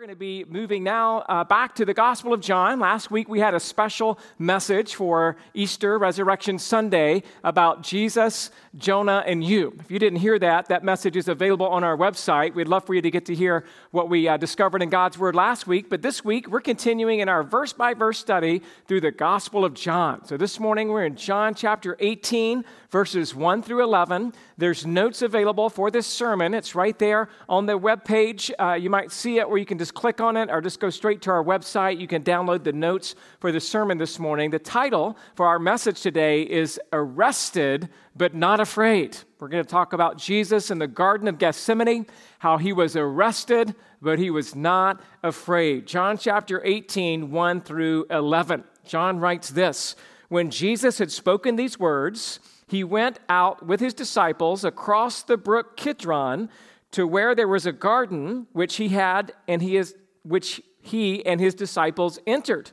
[0.00, 2.80] going to be moving now uh, back to the Gospel of John.
[2.80, 9.44] Last week we had a special message for Easter Resurrection Sunday about Jesus, Jonah, and
[9.44, 9.76] you.
[9.78, 12.54] If you didn't hear that, that message is available on our website.
[12.54, 15.34] We'd love for you to get to hear what we uh, discovered in God's Word
[15.34, 15.90] last week.
[15.90, 19.74] But this week we're continuing in our verse by verse study through the Gospel of
[19.74, 20.24] John.
[20.24, 24.32] So this morning we're in John chapter 18, verses 1 through 11.
[24.58, 26.54] There's notes available for this sermon.
[26.54, 28.52] It's right there on the web page.
[28.58, 30.90] Uh, you might see it where you can just click on it or just go
[30.90, 32.00] straight to our website.
[32.00, 34.50] You can download the notes for the sermon this morning.
[34.50, 39.16] The title for our message today is Arrested but Not Afraid.
[39.38, 42.06] We're going to talk about Jesus in the Garden of Gethsemane,
[42.38, 45.86] how he was arrested but he was not afraid.
[45.86, 48.64] John chapter 18, 1 through 11.
[48.84, 49.96] John writes this
[50.28, 55.76] When Jesus had spoken these words, he went out with his disciples across the brook
[55.76, 56.48] Kidron
[56.92, 61.40] to where there was a garden which he had and he is which he and
[61.40, 62.70] his disciples entered.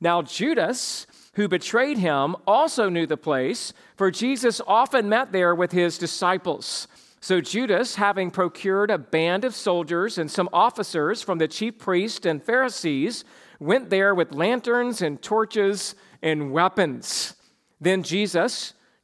[0.00, 5.72] Now Judas, who betrayed him, also knew the place, for Jesus often met there with
[5.72, 6.88] his disciples.
[7.20, 12.24] So Judas, having procured a band of soldiers and some officers from the chief priests
[12.24, 13.24] and Pharisees,
[13.60, 17.34] went there with lanterns and torches and weapons.
[17.78, 18.72] Then Jesus,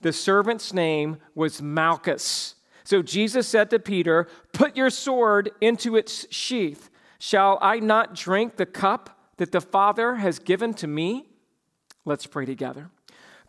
[0.00, 2.54] The servant's name was Malchus.
[2.84, 6.90] So Jesus said to Peter, Put your sword into its sheath.
[7.18, 11.28] Shall I not drink the cup that the Father has given to me?
[12.04, 12.90] Let's pray together.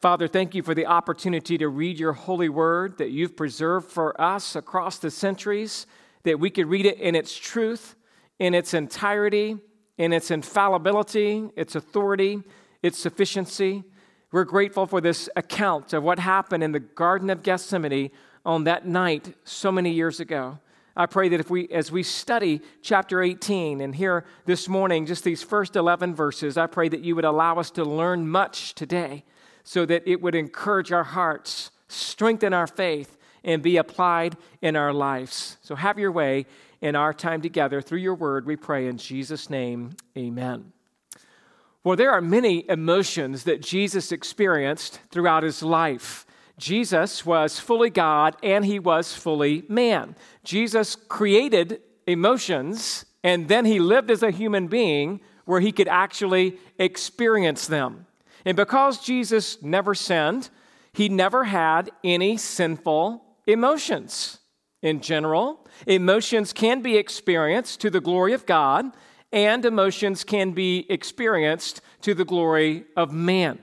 [0.02, 4.20] Father, thank you for the opportunity to read your holy word that you've preserved for
[4.20, 5.86] us across the centuries,
[6.24, 7.96] that we could read it in its truth,
[8.40, 9.58] in its entirety,
[9.98, 12.42] in its infallibility, its authority,
[12.82, 13.84] its sufficiency.
[14.32, 18.12] We're grateful for this account of what happened in the Garden of Gethsemane
[18.46, 20.60] on that night so many years ago.
[20.96, 25.24] I pray that if we, as we study chapter 18 and hear this morning just
[25.24, 29.24] these first 11 verses, I pray that you would allow us to learn much today
[29.64, 34.94] so that it would encourage our hearts, strengthen our faith, and be applied in our
[34.94, 35.58] lives.
[35.62, 36.46] So have your way
[36.82, 40.72] in our time together through your word, we pray in Jesus' name, amen.
[41.84, 46.26] Well, there are many emotions that Jesus experienced throughout his life.
[46.58, 50.16] Jesus was fully God and he was fully man.
[50.44, 56.58] Jesus created emotions and then he lived as a human being where he could actually
[56.78, 58.06] experience them.
[58.46, 60.50] And because Jesus never sinned,
[60.92, 64.40] he never had any sinful emotions.
[64.82, 68.86] In general, emotions can be experienced to the glory of God,
[69.32, 73.60] and emotions can be experienced to the glory of man.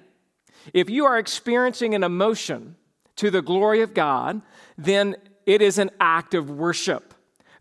[0.72, 2.76] If you are experiencing an emotion
[3.16, 4.42] to the glory of God,
[4.76, 5.16] then
[5.46, 7.14] it is an act of worship.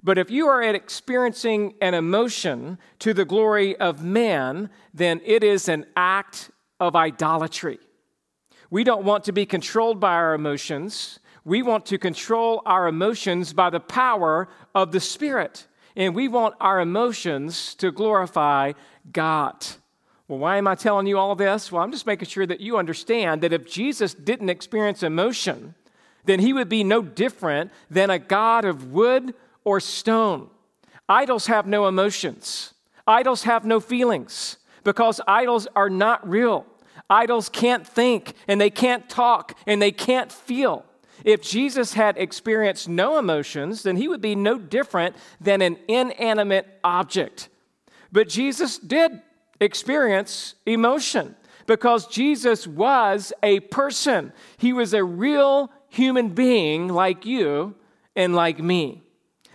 [0.04, 5.68] But if you are experiencing an emotion to the glory of man, then it is
[5.68, 7.80] an act of idolatry.
[8.70, 11.20] We don't want to be controlled by our emotions.
[11.44, 15.68] We want to control our emotions by the power of the Spirit.
[15.96, 18.74] And we want our emotions to glorify
[19.12, 19.66] God.
[20.28, 21.72] Well, why am I telling you all this?
[21.72, 25.76] Well, I'm just making sure that you understand that if Jesus didn't experience emotion,
[26.26, 30.50] then he would be no different than a God of wood or stone.
[31.08, 32.74] Idols have no emotions,
[33.06, 36.66] idols have no feelings because idols are not real.
[37.08, 40.86] Idols can't think and they can't talk and they can't feel.
[41.26, 46.68] If Jesus had experienced no emotions, then he would be no different than an inanimate
[46.84, 47.50] object.
[48.12, 49.24] But Jesus did
[49.60, 51.36] experience emotion
[51.66, 54.34] because Jesus was a person.
[54.58, 57.74] He was a real human being like you
[58.16, 59.02] and like me.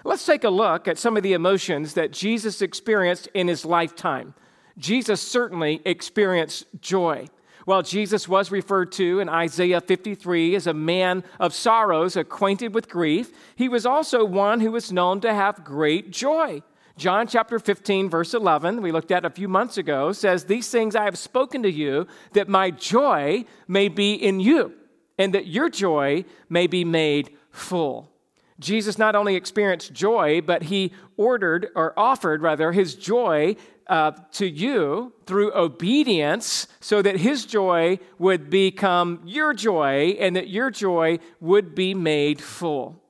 [0.03, 4.35] Let's take a look at some of the emotions that Jesus experienced in his lifetime.
[4.77, 7.29] Jesus certainly experienced joy.
[7.71, 12.89] While Jesus was referred to in Isaiah 53 as a man of sorrows, acquainted with
[12.89, 16.63] grief, he was also one who was known to have great joy.
[16.97, 20.97] John chapter 15, verse 11, we looked at a few months ago, says, These things
[20.97, 24.75] I have spoken to you, that my joy may be in you,
[25.17, 28.11] and that your joy may be made full.
[28.59, 33.55] Jesus not only experienced joy, but he ordered or offered, rather, his joy
[33.91, 40.49] uh, to you through obedience so that his joy would become your joy and that
[40.49, 43.03] your joy would be made full.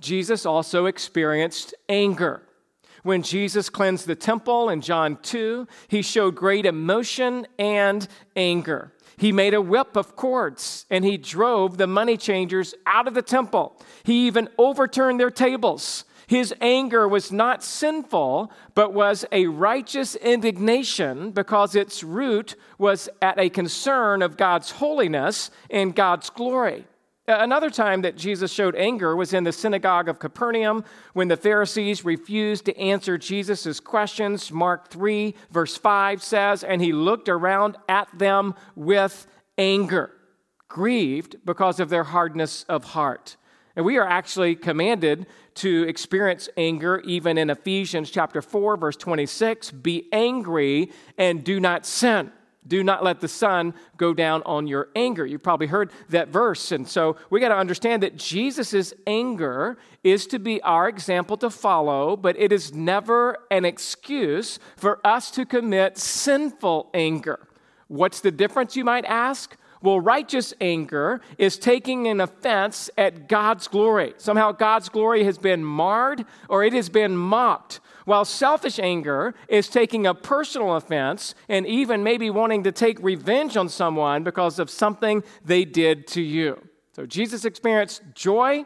[0.00, 2.42] Jesus also experienced anger.
[3.04, 8.92] When Jesus cleansed the temple in John 2, he showed great emotion and anger.
[9.16, 13.22] He made a whip of cords and he drove the money changers out of the
[13.22, 13.80] temple.
[14.02, 16.04] He even overturned their tables.
[16.26, 23.38] His anger was not sinful, but was a righteous indignation because its root was at
[23.38, 26.86] a concern of God's holiness and God's glory.
[27.26, 30.84] Another time that Jesus showed anger was in the synagogue of Capernaum
[31.14, 34.52] when the Pharisees refused to answer Jesus' questions.
[34.52, 40.10] Mark 3, verse 5 says, And he looked around at them with anger,
[40.68, 43.36] grieved because of their hardness of heart.
[43.76, 45.26] And we are actually commanded
[45.56, 51.86] to experience anger even in Ephesians chapter 4, verse 26 Be angry and do not
[51.86, 52.30] sin.
[52.66, 55.26] Do not let the sun go down on your anger.
[55.26, 56.72] You've probably heard that verse.
[56.72, 61.50] And so we got to understand that Jesus' anger is to be our example to
[61.50, 67.46] follow, but it is never an excuse for us to commit sinful anger.
[67.88, 69.56] What's the difference, you might ask?
[69.84, 74.14] Well, righteous anger is taking an offense at God's glory.
[74.16, 77.80] Somehow God's glory has been marred or it has been mocked.
[78.06, 83.58] While selfish anger is taking a personal offense and even maybe wanting to take revenge
[83.58, 86.66] on someone because of something they did to you.
[86.92, 88.64] So Jesus experienced joy.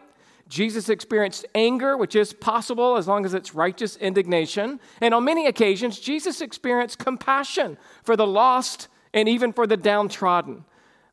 [0.49, 4.79] Jesus experienced anger, which is possible as long as it's righteous indignation.
[5.01, 10.65] And on many occasions, Jesus experienced compassion for the lost and even for the downtrodden.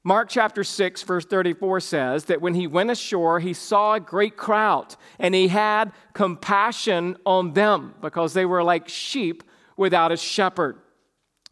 [0.08, 4.38] Mark chapter 6, verse 34 says that when he went ashore, he saw a great
[4.38, 9.44] crowd and he had compassion on them because they were like sheep
[9.76, 10.78] without a shepherd.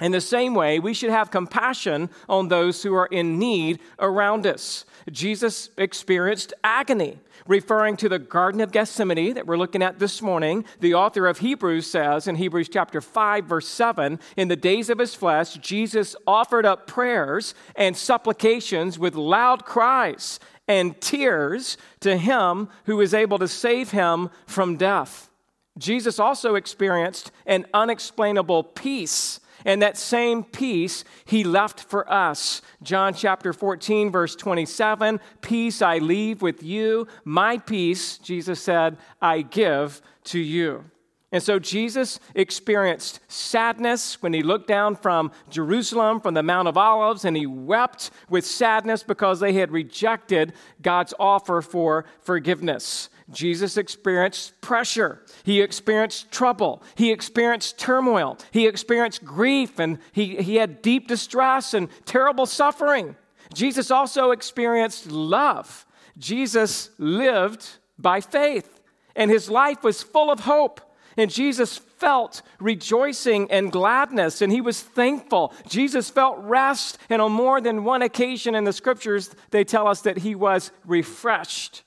[0.04, 4.46] In the same way, we should have compassion on those who are in need around
[4.46, 4.84] us.
[5.10, 10.66] Jesus experienced agony, referring to the Garden of Gethsemane that we're looking at this morning.
[10.82, 15.00] The author of Hebrews says in Hebrews chapter 5, verse 7 In the days of
[15.00, 22.68] his flesh, Jesus offered up prayers and supplications with loud cries and tears to him
[22.88, 25.30] who is able to save him from death.
[25.78, 32.62] Jesus also experienced an unexplainable peace and that same peace he left for us.
[32.82, 39.42] John chapter 14, verse 27 Peace I leave with you, my peace, Jesus said, I
[39.42, 40.86] give to you.
[41.34, 46.78] And so Jesus experienced sadness when he looked down from Jerusalem, from the Mount of
[46.78, 53.10] Olives, and he wept with sadness because they had rejected God's offer for forgiveness.
[53.32, 55.22] Jesus experienced pressure.
[55.44, 56.84] He experienced trouble.
[56.96, 58.38] He experienced turmoil.
[58.52, 63.16] He experienced grief and he, he had deep distress and terrible suffering.
[63.54, 65.86] Jesus also experienced love.
[66.18, 68.82] Jesus lived by faith,
[69.16, 70.82] and his life was full of hope.
[71.16, 75.54] And Jesus felt rejoicing and gladness, and he was thankful.
[75.68, 80.02] Jesus felt rest, and on more than one occasion in the scriptures, they tell us
[80.02, 81.84] that he was refreshed.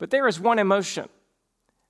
[0.00, 1.08] But there is one emotion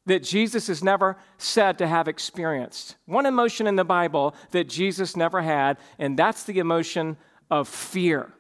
[0.05, 2.97] that Jesus is never said to have experienced.
[3.07, 7.17] One emotion in the Bible that Jesus never had, and that's the emotion
[7.51, 8.33] of fear.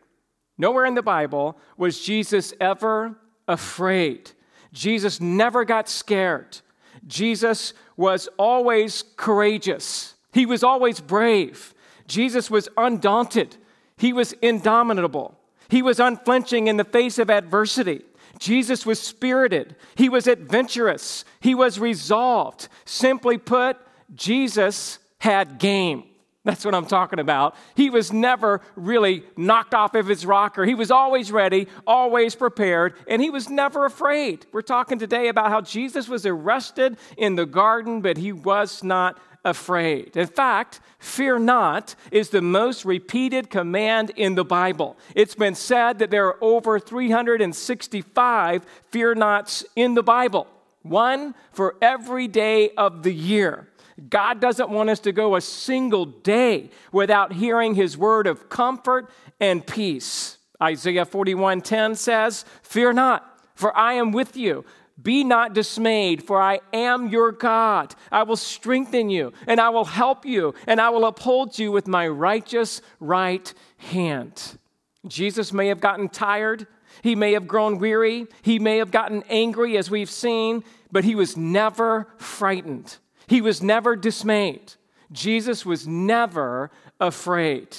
[0.59, 4.33] Nowhere in the Bible was Jesus ever afraid.
[4.73, 6.59] Jesus never got scared.
[7.07, 10.15] Jesus was always courageous.
[10.33, 11.75] He was always brave.
[12.09, 13.57] Jesus was undaunted.
[13.97, 15.39] He was indomitable.
[15.69, 18.03] He was unflinching in the face of adversity.
[18.39, 22.69] Jesus was spirited, he was adventurous, he was resolved.
[22.85, 23.77] Simply put,
[24.15, 26.05] Jesus had game.
[26.43, 27.55] That's what I'm talking about.
[27.75, 30.65] He was never really knocked off of his rocker.
[30.65, 34.47] He was always ready, always prepared, and he was never afraid.
[34.51, 39.19] We're talking today about how Jesus was arrested in the garden, but he was not
[39.45, 40.17] afraid.
[40.17, 44.97] In fact, fear not is the most repeated command in the Bible.
[45.15, 50.47] It's been said that there are over 365 fear nots in the Bible,
[50.83, 53.69] one for every day of the year.
[54.09, 59.11] God doesn't want us to go a single day without hearing his word of comfort
[59.41, 60.39] and peace.
[60.63, 64.65] Isaiah 41:10 says, "Fear not, for I am with you.
[65.03, 67.95] Be not dismayed, for I am your God.
[68.11, 71.87] I will strengthen you, and I will help you, and I will uphold you with
[71.87, 74.59] my righteous right hand."
[75.07, 76.67] Jesus may have gotten tired,
[77.03, 81.15] he may have grown weary, he may have gotten angry as we've seen, but he
[81.15, 82.99] was never frightened.
[83.27, 84.75] He was never dismayed.
[85.13, 87.77] Jesus was never afraid.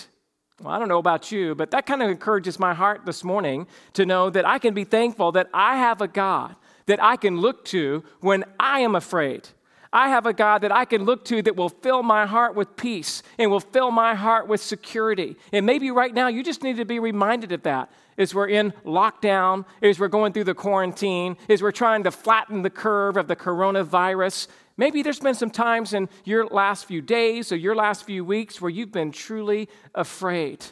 [0.62, 3.68] Well, I don't know about you, but that kind of encourages my heart this morning
[3.94, 6.56] to know that I can be thankful that I have a God
[6.92, 9.48] that I can look to when I am afraid.
[9.94, 12.76] I have a God that I can look to that will fill my heart with
[12.76, 15.38] peace and will fill my heart with security.
[15.54, 18.74] And maybe right now you just need to be reminded of that as we're in
[18.84, 23.30] lockdown, as we're going through the quarantine, as we're trying to flatten the curve of
[23.30, 24.50] the coronavirus.
[24.76, 28.60] Maybe there's been some times in your last few days or your last few weeks
[28.60, 30.66] where you've been truly afraid.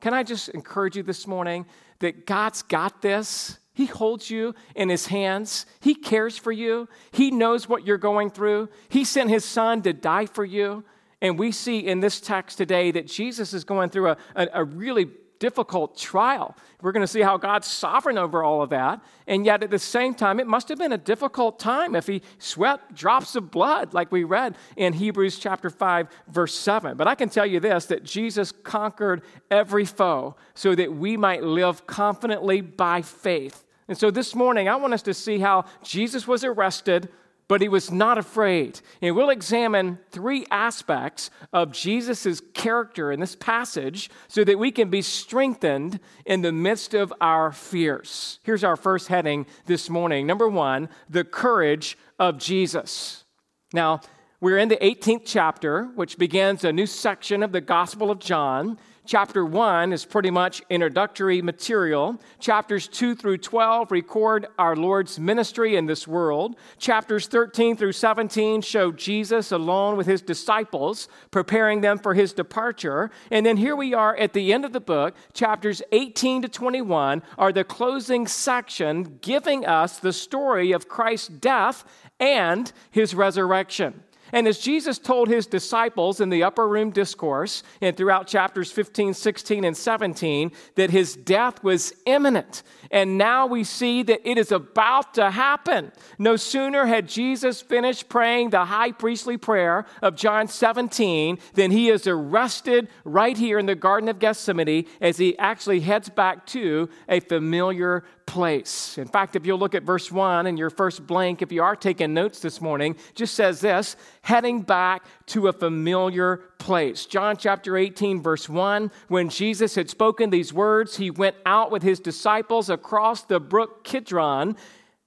[0.00, 1.64] Can I just encourage you this morning
[2.00, 3.60] that God's got this?
[3.72, 5.66] He holds you in his hands.
[5.80, 6.88] He cares for you.
[7.12, 8.68] He knows what you're going through.
[8.88, 10.84] He sent his son to die for you.
[11.22, 14.64] And we see in this text today that Jesus is going through a, a, a
[14.64, 15.06] really
[15.40, 16.54] difficult trial.
[16.80, 19.00] We're going to see how God's sovereign over all of that.
[19.26, 22.22] And yet, at the same time, it must have been a difficult time if he
[22.38, 26.96] sweat drops of blood, like we read in Hebrews chapter 5, verse 7.
[26.96, 31.42] But I can tell you this that Jesus conquered every foe so that we might
[31.42, 33.64] live confidently by faith.
[33.88, 37.08] And so this morning, I want us to see how Jesus was arrested
[37.50, 38.80] but he was not afraid.
[39.02, 44.88] And we'll examine three aspects of Jesus' character in this passage so that we can
[44.88, 48.38] be strengthened in the midst of our fears.
[48.44, 50.28] Here's our first heading this morning.
[50.28, 53.24] Number one, the courage of Jesus.
[53.72, 54.00] Now,
[54.40, 58.78] we're in the 18th chapter, which begins a new section of the Gospel of John.
[59.06, 62.20] Chapter 1 is pretty much introductory material.
[62.38, 66.54] Chapters 2 through 12 record our Lord's ministry in this world.
[66.78, 73.10] Chapters 13 through 17 show Jesus alone with his disciples, preparing them for his departure.
[73.30, 75.16] And then here we are at the end of the book.
[75.32, 81.84] Chapters 18 to 21 are the closing section giving us the story of Christ's death
[82.20, 84.02] and his resurrection.
[84.32, 89.14] And as Jesus told his disciples in the upper room discourse and throughout chapters 15,
[89.14, 92.62] 16, and 17, that his death was imminent.
[92.90, 95.92] And now we see that it is about to happen.
[96.18, 101.88] No sooner had Jesus finished praying the high priestly prayer of John 17 than he
[101.88, 106.88] is arrested right here in the Garden of Gethsemane as he actually heads back to
[107.08, 108.96] a familiar place.
[108.96, 111.74] In fact, if you'll look at verse 1 in your first blank, if you are
[111.74, 117.06] taking notes this morning, just says this heading back to a familiar place.
[117.06, 121.82] John chapter 18, verse 1 when Jesus had spoken these words, he went out with
[121.82, 124.56] his disciples across the brook Kidron,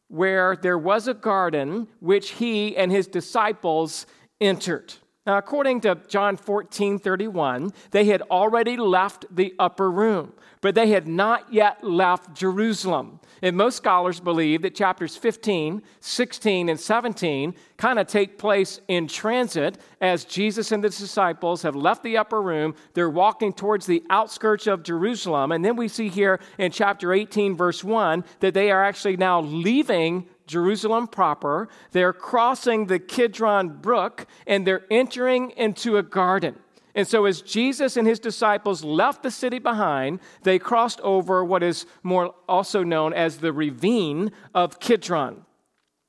[0.10, 4.06] where there was a garden which he and his disciples
[4.42, 4.96] entered.
[5.26, 10.90] Now, according to John 14 31, they had already left the upper room, but they
[10.90, 13.22] had not yet left Jerusalem.
[13.42, 19.08] And most scholars believe that chapters 15, 16, and 17 kind of take place in
[19.08, 22.76] transit as Jesus and the disciples have left the upper room.
[22.94, 25.54] They're walking towards the outskirts of Jerusalem.
[25.54, 29.40] And then we see here in chapter 18, verse 1, that they are actually now
[29.40, 31.70] leaving Jerusalem proper.
[31.92, 36.56] They're crossing the Kidron Brook and they're entering into a garden.
[36.96, 41.64] And so, as Jesus and his disciples left the city behind, they crossed over what
[41.64, 45.46] is more also known as the ravine of Kidron.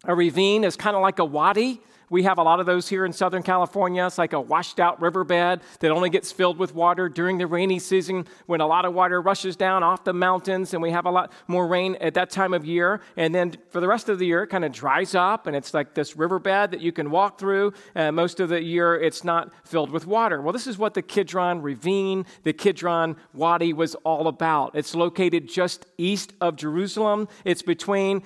[0.04, 1.80] A ravine is kind of like a wadi.
[2.14, 4.06] We have a lot of those here in Southern California.
[4.06, 7.80] It's like a washed out riverbed that only gets filled with water during the rainy
[7.80, 11.11] season when a lot of water rushes down off the mountains and we have a
[11.11, 13.00] lot more rain at that time of year.
[13.16, 15.75] And then for the rest of the year, it kind of dries up and it's
[15.75, 17.73] like this riverbed that you can walk through.
[17.97, 20.40] And most of the year, it's not filled with water.
[20.40, 24.76] Well, this is what the Kidron Ravine, the Kidron Wadi was all about.
[24.76, 27.26] It's located just east of Jerusalem.
[27.44, 28.23] It's between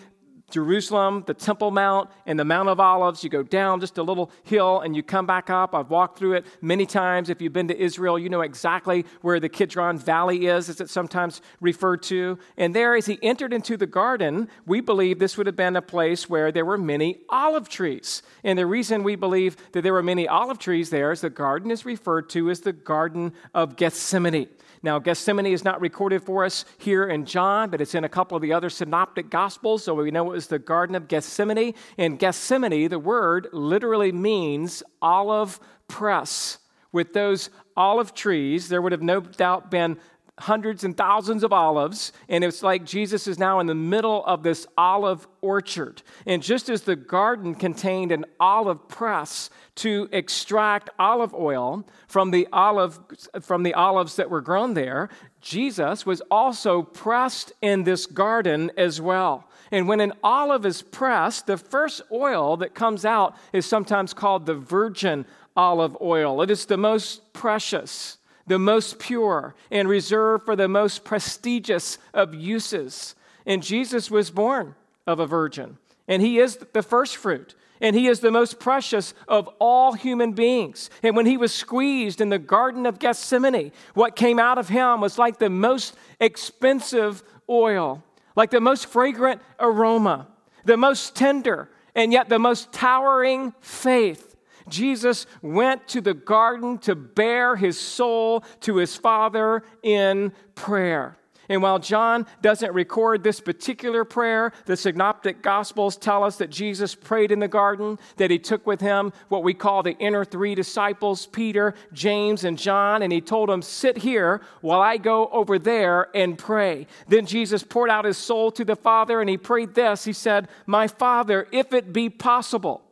[0.50, 3.22] Jerusalem, the Temple Mount, and the Mount of Olives.
[3.22, 5.74] You go down just a little hill and you come back up.
[5.74, 7.28] I've walked through it many times.
[7.28, 10.92] If you've been to Israel, you know exactly where the Kidron Valley is, as it's
[10.92, 12.38] sometimes referred to.
[12.56, 15.82] And there, as he entered into the garden, we believe this would have been a
[15.82, 18.22] place where there were many olive trees.
[18.42, 21.70] And the reason we believe that there were many olive trees there is the garden
[21.70, 24.48] is referred to as the Garden of Gethsemane.
[24.82, 28.36] Now, Gethsemane is not recorded for us here in John, but it's in a couple
[28.36, 31.74] of the other synoptic gospels, so we know it was the Garden of Gethsemane.
[31.96, 36.58] And Gethsemane, the word literally means olive press.
[36.90, 39.98] With those olive trees, there would have no doubt been
[40.38, 44.42] hundreds and thousands of olives, and it's like Jesus is now in the middle of
[44.42, 46.02] this olive orchard.
[46.26, 52.48] And just as the garden contained an olive press to extract olive oil from the
[52.52, 52.98] olive
[53.40, 55.08] from the olives that were grown there,
[55.40, 59.44] Jesus was also pressed in this garden as well.
[59.70, 64.46] And when an olive is pressed, the first oil that comes out is sometimes called
[64.46, 65.26] the virgin
[65.56, 66.40] olive oil.
[66.42, 68.18] It is the most precious
[68.48, 73.14] the most pure, and reserved for the most prestigious of uses.
[73.46, 74.74] And Jesus was born
[75.06, 77.54] of a virgin, and he is the first fruit.
[77.80, 80.90] And he is the most precious of all human beings.
[81.04, 85.00] And when he was squeezed in the Garden of Gethsemane, what came out of him
[85.00, 88.02] was like the most expensive oil,
[88.34, 90.26] like the most fragrant aroma,
[90.64, 94.27] the most tender, and yet the most towering faith
[94.70, 101.18] Jesus went to the garden to bear his soul to his Father in prayer.
[101.48, 106.94] And while John doesn't record this particular prayer, the synoptic gospels tell us that Jesus
[106.94, 110.54] prayed in the garden, that he took with him what we call the inner three
[110.54, 115.58] disciples, Peter, James, and John, and he told them, Sit here while I go over
[115.58, 116.86] there and pray.
[117.08, 120.48] Then Jesus poured out his soul to the Father, and he prayed this He said,
[120.66, 122.82] My Father, if it be possible,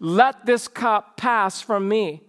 [0.00, 2.22] let this cup pass from me.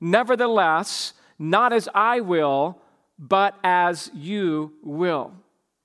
[0.00, 2.80] Nevertheless, not as I will,
[3.18, 5.32] but as you will.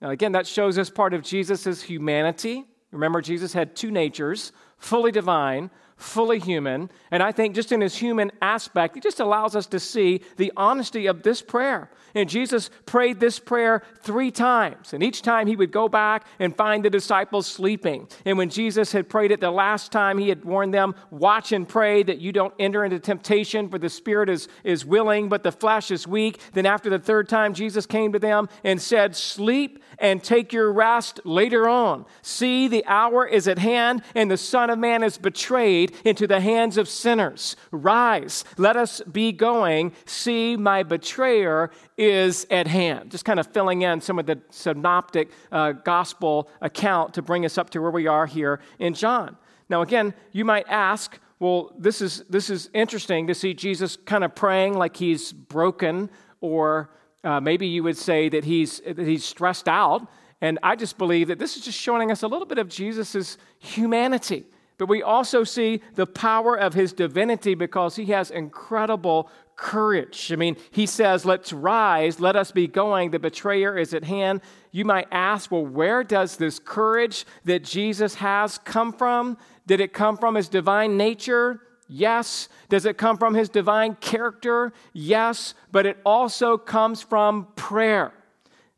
[0.01, 2.65] Now, again, that shows us part of Jesus' humanity.
[2.91, 5.69] Remember, Jesus had two natures fully divine,
[5.99, 6.89] fully human.
[7.11, 10.51] And I think just in his human aspect, it just allows us to see the
[10.55, 11.91] honesty of this prayer.
[12.15, 14.93] And Jesus prayed this prayer three times.
[14.93, 18.07] And each time he would go back and find the disciples sleeping.
[18.25, 21.67] And when Jesus had prayed it the last time, he had warned them, Watch and
[21.67, 25.51] pray that you don't enter into temptation, for the spirit is, is willing, but the
[25.51, 26.39] flesh is weak.
[26.53, 30.71] Then after the third time, Jesus came to them and said, Sleep and take your
[30.71, 32.05] rest later on.
[32.21, 36.39] See, the hour is at hand, and the Son of Man is betrayed into the
[36.39, 37.55] hands of sinners.
[37.71, 39.93] Rise, let us be going.
[40.05, 43.11] See, my betrayer is at hand.
[43.11, 47.57] Just kind of filling in some of the synoptic uh, gospel account to bring us
[47.57, 49.37] up to where we are here in John.
[49.69, 54.23] Now, again, you might ask, well, this is, this is interesting to see Jesus kind
[54.23, 56.09] of praying like he's broken
[56.41, 56.89] or
[57.23, 60.07] uh, maybe you would say that he's, that he's stressed out.
[60.41, 63.37] And I just believe that this is just showing us a little bit of Jesus'
[63.59, 64.45] humanity.
[64.77, 70.31] But we also see the power of his divinity because he has incredible courage.
[70.31, 73.11] I mean, he says, Let's rise, let us be going.
[73.11, 74.39] The betrayer is at hand.
[74.71, 79.37] You might ask, Well, where does this courage that Jesus has come from?
[79.67, 81.59] Did it come from his divine nature?
[81.89, 82.47] Yes.
[82.69, 84.71] Does it come from his divine character?
[84.93, 85.55] Yes.
[85.71, 88.13] But it also comes from prayer.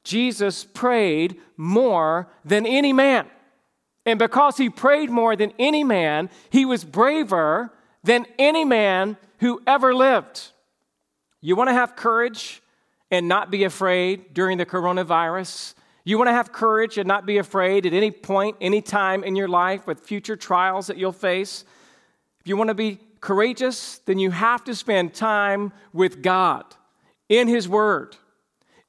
[0.04, 3.28] Jesus prayed more than any man.
[4.06, 7.72] And because he prayed more than any man, he was braver
[8.04, 10.50] than any man who ever lived.
[11.42, 12.64] You want to have courage
[13.12, 15.76] and not be afraid during the coronavirus?
[16.04, 19.36] You want to have courage and not be afraid at any point, any time in
[19.36, 21.64] your life with future trials that you'll face?
[22.42, 26.66] If you want to be courageous, then you have to spend time with God
[27.30, 28.18] in His Word,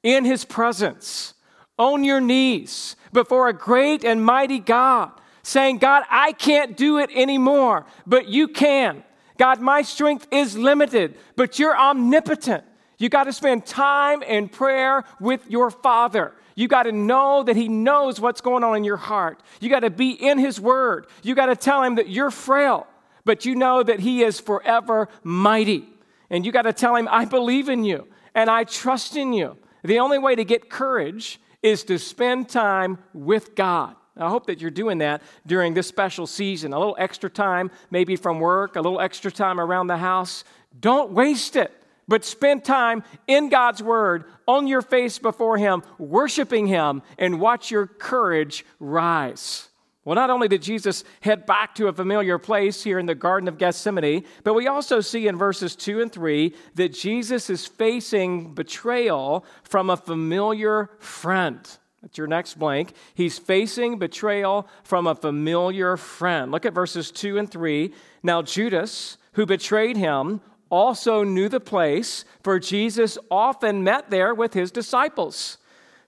[0.02, 1.34] in His presence,
[1.78, 5.12] on your knees before a great and mighty God,
[5.42, 9.04] saying, God, I can't do it anymore, but you can.
[9.36, 12.64] God, my strength is limited, but you're omnipotent.
[12.98, 16.32] You got to spend time in prayer with your Father.
[16.54, 19.42] You got to know that He knows what's going on in your heart.
[19.60, 21.06] You got to be in His Word.
[21.22, 22.86] You got to tell Him that you're frail
[23.24, 25.88] but you know that He is forever mighty.
[26.30, 29.56] And you got to tell Him, I believe in you and I trust in you.
[29.84, 33.96] The only way to get courage is to spend time with God.
[34.16, 36.72] I hope that you're doing that during this special season.
[36.72, 40.44] A little extra time, maybe from work, a little extra time around the house.
[40.78, 41.72] Don't waste it,
[42.06, 47.70] but spend time in God's Word, on your face before Him, worshiping Him, and watch
[47.70, 49.68] your courage rise.
[50.04, 53.48] Well, not only did Jesus head back to a familiar place here in the Garden
[53.48, 58.52] of Gethsemane, but we also see in verses 2 and 3 that Jesus is facing
[58.52, 61.60] betrayal from a familiar friend.
[62.02, 62.94] That's your next blank.
[63.14, 66.50] He's facing betrayal from a familiar friend.
[66.50, 67.94] Look at verses 2 and 3.
[68.24, 74.52] Now, Judas, who betrayed him, also knew the place, for Jesus often met there with
[74.52, 75.58] his disciples.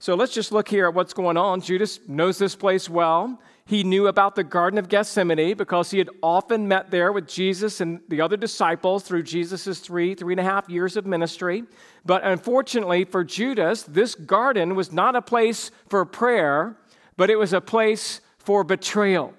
[0.00, 1.60] So let's just look here at what's going on.
[1.60, 3.40] Judas knows this place well.
[3.66, 7.80] He knew about the Garden of Gethsemane because he had often met there with Jesus
[7.80, 11.64] and the other disciples through Jesus' three, three and a half years of ministry.
[12.04, 16.76] But unfortunately for Judas, this garden was not a place for prayer,
[17.16, 19.32] but it was a place for betrayal.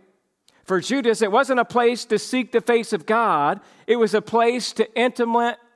[0.63, 4.21] For Judas, it wasn't a place to seek the face of God, it was a
[4.21, 4.91] place to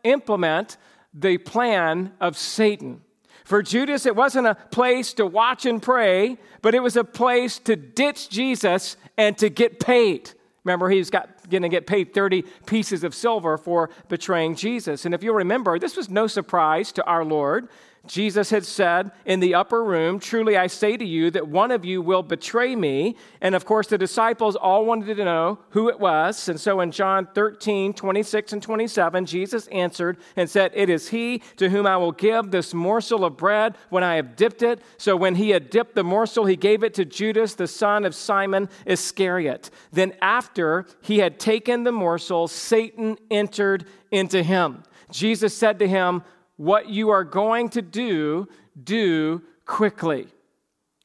[0.04, 0.78] implement
[1.14, 3.02] the plan of Satan.
[3.50, 7.58] For Judas, it wasn't a place to watch and pray, but it was a place
[7.62, 10.30] to ditch Jesus and to get paid.
[10.64, 15.06] Remember, he's got going to get paid 30 pieces of silver for betraying Jesus.
[15.06, 17.70] And if you remember, this was no surprise to our Lord
[18.10, 21.86] Jesus had said in the upper room, Truly I say to you that one of
[21.86, 23.16] you will betray me.
[23.40, 26.50] And of course, the disciples all wanted to know who it was.
[26.50, 31.44] And so in John 13, 26 and 27, Jesus answered and said, It is he
[31.58, 34.82] to whom I will give this morsel of bread when I have dipped it.
[34.98, 38.16] So when he had dipped the morsel, he gave it to Judas, the son of
[38.16, 39.70] Simon Iscariot.
[39.92, 44.82] Then after he had taken the morsel, Satan entered into him.
[45.12, 46.24] Jesus said to him,
[46.60, 48.46] what you are going to do,
[48.84, 50.28] do quickly.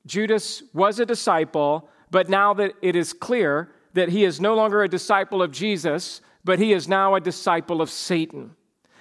[0.04, 4.82] Judas was a disciple, but now that it is clear that he is no longer
[4.82, 8.56] a disciple of Jesus, but he is now a disciple of Satan.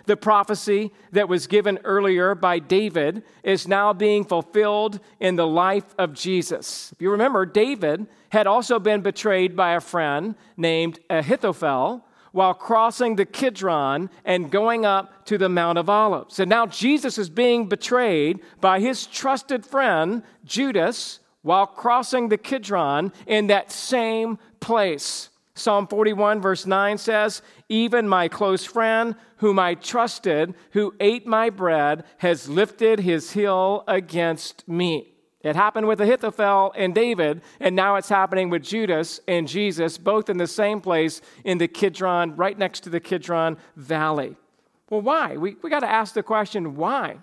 [0.06, 5.96] The prophecy that was given earlier by David is now being fulfilled in the life
[5.98, 6.92] of Jesus.
[6.92, 13.16] If you remember, David had also been betrayed by a friend named Ahithophel, while crossing
[13.16, 16.40] the Kidron and going up to the Mount of Olives.
[16.40, 23.14] And now Jesus is being betrayed by his trusted friend, Judas, while crossing the Kidron
[23.28, 25.30] in that same place.
[25.54, 31.52] Psalm 41, verse 9 says, Even my close friend, whom I trusted, who ate my
[31.52, 35.13] bread, has lifted his heel against me.
[35.44, 40.30] It happened with Ahithophel and David, and now it's happening with Judas and Jesus, both
[40.30, 44.38] in the same place in the Kidron, right next to the Kidron Valley.
[44.90, 45.36] Well, why?
[45.36, 47.18] We, we got to ask the question why?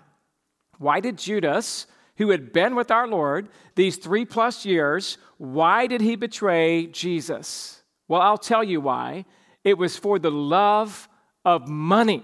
[0.77, 6.01] Why did Judas, who had been with our Lord these three plus years, why did
[6.01, 7.81] he betray Jesus?
[8.07, 9.25] Well, I'll tell you why.
[9.63, 11.07] It was for the love
[11.43, 12.23] of money.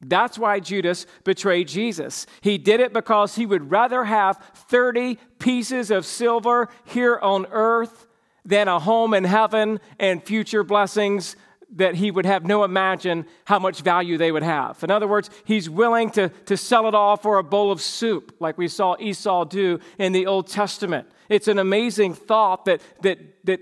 [0.00, 2.26] That's why Judas betrayed Jesus.
[2.40, 8.06] He did it because he would rather have 30 pieces of silver here on earth
[8.44, 11.36] than a home in heaven and future blessings
[11.76, 14.82] that he would have no imagine how much value they would have.
[14.82, 18.34] In other words, he's willing to, to sell it all for a bowl of soup,
[18.40, 21.08] like we saw Esau do in the Old Testament.
[21.28, 23.60] It's an amazing thought that, that, that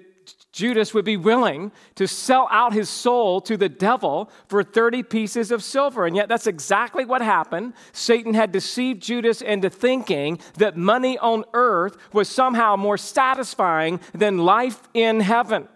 [0.59, 5.53] Judas would be willing to sell out his soul to the devil for 30 pieces
[5.53, 6.05] of silver.
[6.05, 7.75] And yet, that's exactly what happened.
[7.93, 14.39] Satan had deceived Judas into thinking that money on earth was somehow more satisfying than
[14.39, 15.69] life in heaven.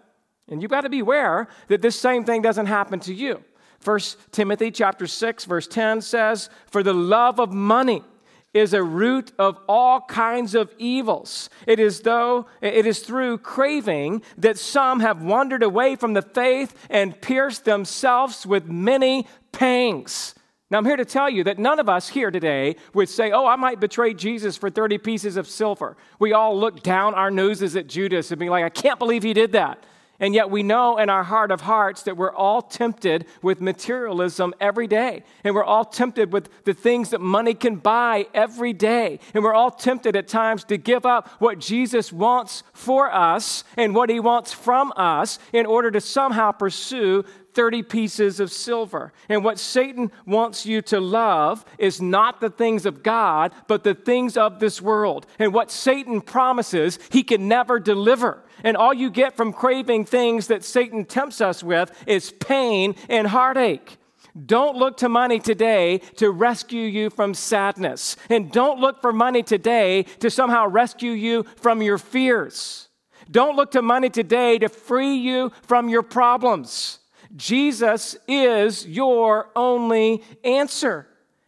[0.49, 3.41] And you've got to beware that this same thing doesn't happen to you.
[3.85, 3.99] 1
[4.31, 8.03] Timothy chapter 6 verse 10 says, "For the love of money
[8.53, 11.49] is a root of all kinds of evils.
[11.65, 16.75] It is though it is through craving that some have wandered away from the faith
[16.89, 20.35] and pierced themselves with many pangs.
[20.69, 23.45] Now I'm here to tell you that none of us here today would say, "Oh,
[23.45, 27.75] I might betray Jesus for 30 pieces of silver." We all look down our noses
[27.75, 29.83] at Judas and be like, "I can't believe he did that."
[30.19, 34.53] And yet we know in our heart of hearts that we're all tempted with materialism
[34.59, 35.23] every day.
[35.43, 39.19] And we're all tempted with the things that money can buy every day.
[39.33, 43.95] And we're all tempted at times to give up what Jesus wants for us and
[43.95, 49.13] what he wants from us in order to somehow pursue 30 pieces of silver.
[49.29, 53.95] And what Satan wants you to love is not the things of God, but the
[53.95, 55.25] things of this world.
[55.39, 58.43] And what Satan promises, he can never deliver.
[58.63, 63.27] And all you get from craving things that Satan tempts us with is pain and
[63.27, 63.97] heartache.
[64.45, 68.15] Don't look to money today to rescue you from sadness.
[68.29, 72.89] And don't look for money today to somehow rescue you from your fears.
[73.29, 76.99] Don't look to money today to free you from your problems.
[77.35, 81.07] Jesus is your only answer.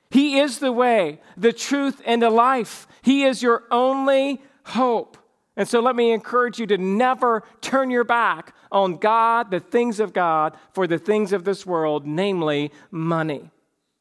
[0.09, 2.87] He is the way, the truth, and the life.
[3.01, 5.17] He is your only hope.
[5.57, 9.99] And so let me encourage you to never turn your back on God, the things
[9.99, 13.49] of God, for the things of this world, namely money.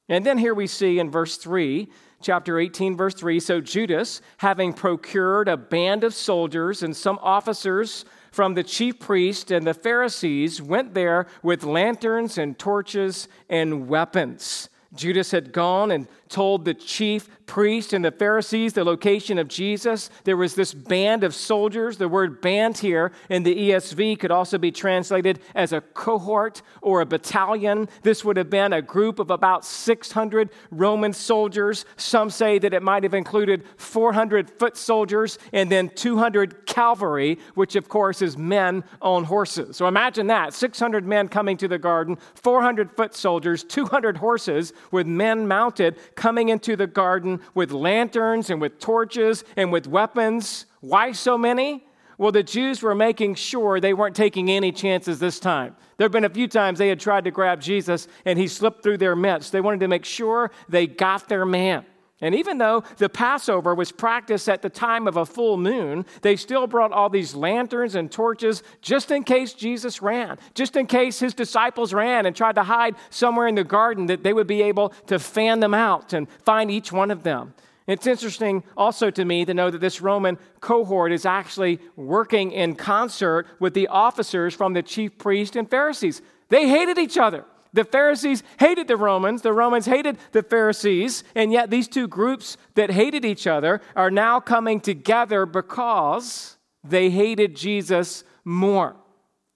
[0.08, 1.88] And then here we see in verse 3,
[2.20, 8.04] chapter 18, verse 3 so Judas, having procured a band of soldiers and some officers
[8.34, 14.68] from the chief priest and the Pharisees, went there with lanterns and torches and weapons.
[14.92, 20.10] Judas had gone and told the chief priests and the Pharisees the location of Jesus.
[20.24, 21.96] There was this band of soldiers.
[21.96, 27.00] The word band here in the ESV could also be translated as a cohort or
[27.00, 27.88] a battalion.
[28.02, 31.84] This would have been a group of about 600 Roman soldiers.
[31.96, 37.76] Some say that it might have included 400 foot soldiers and then 200 cavalry, which
[37.76, 39.76] of course is men on horses.
[39.76, 45.06] So imagine that 600 men coming to the garden, 400 foot soldiers, 200 horses with
[45.06, 50.66] men mounted coming into the garden with lanterns and with torches and with weapons.
[50.80, 51.86] Why so many?
[52.16, 55.76] Well, the Jews were making sure they weren't taking any chances this time.
[55.96, 58.82] There have been a few times they had tried to grab Jesus and he slipped
[58.82, 59.52] through their midst.
[59.52, 61.84] They wanted to make sure they got their man.
[62.24, 66.36] And even though the Passover was practiced at the time of a full moon, they
[66.36, 71.20] still brought all these lanterns and torches just in case Jesus ran, just in case
[71.20, 74.62] his disciples ran and tried to hide somewhere in the garden, that they would be
[74.62, 77.52] able to fan them out and find each one of them.
[77.86, 82.74] It's interesting also to me to know that this Roman cohort is actually working in
[82.74, 86.22] concert with the officers from the chief priests and Pharisees.
[86.48, 87.44] They hated each other.
[87.74, 92.56] The Pharisees hated the Romans, the Romans hated the Pharisees, and yet these two groups
[92.76, 98.94] that hated each other are now coming together because they hated Jesus more.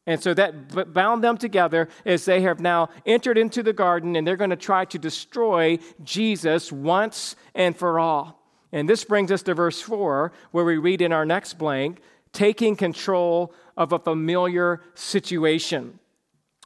[0.04, 4.26] And so that bound them together as they have now entered into the garden and
[4.26, 8.42] they're going to try to destroy Jesus once and for all.
[8.72, 12.00] And this brings us to verse 4, where we read in our next blank,
[12.32, 16.00] taking control of a familiar situation.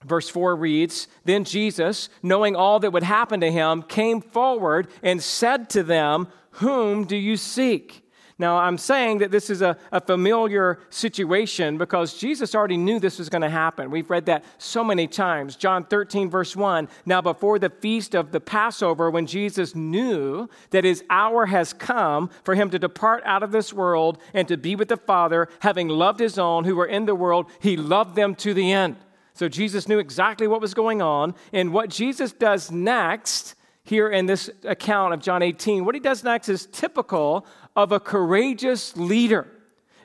[0.04, 5.22] Verse 4 reads Then Jesus, knowing all that would happen to him, came forward and
[5.22, 8.02] said to them, Whom do you seek?
[8.42, 13.20] Now, I'm saying that this is a, a familiar situation because Jesus already knew this
[13.20, 13.88] was going to happen.
[13.88, 15.54] We've read that so many times.
[15.54, 16.88] John 13, verse 1.
[17.06, 22.30] Now, before the feast of the Passover, when Jesus knew that his hour has come
[22.42, 25.86] for him to depart out of this world and to be with the Father, having
[25.86, 28.96] loved his own who were in the world, he loved them to the end.
[29.42, 31.34] So Jesus knew exactly what was going on.
[31.52, 36.22] And what Jesus does next, here in this account of John 18, what he does
[36.22, 39.48] next is typical of a courageous leader.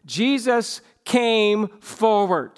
[0.07, 2.49] Jesus came forward.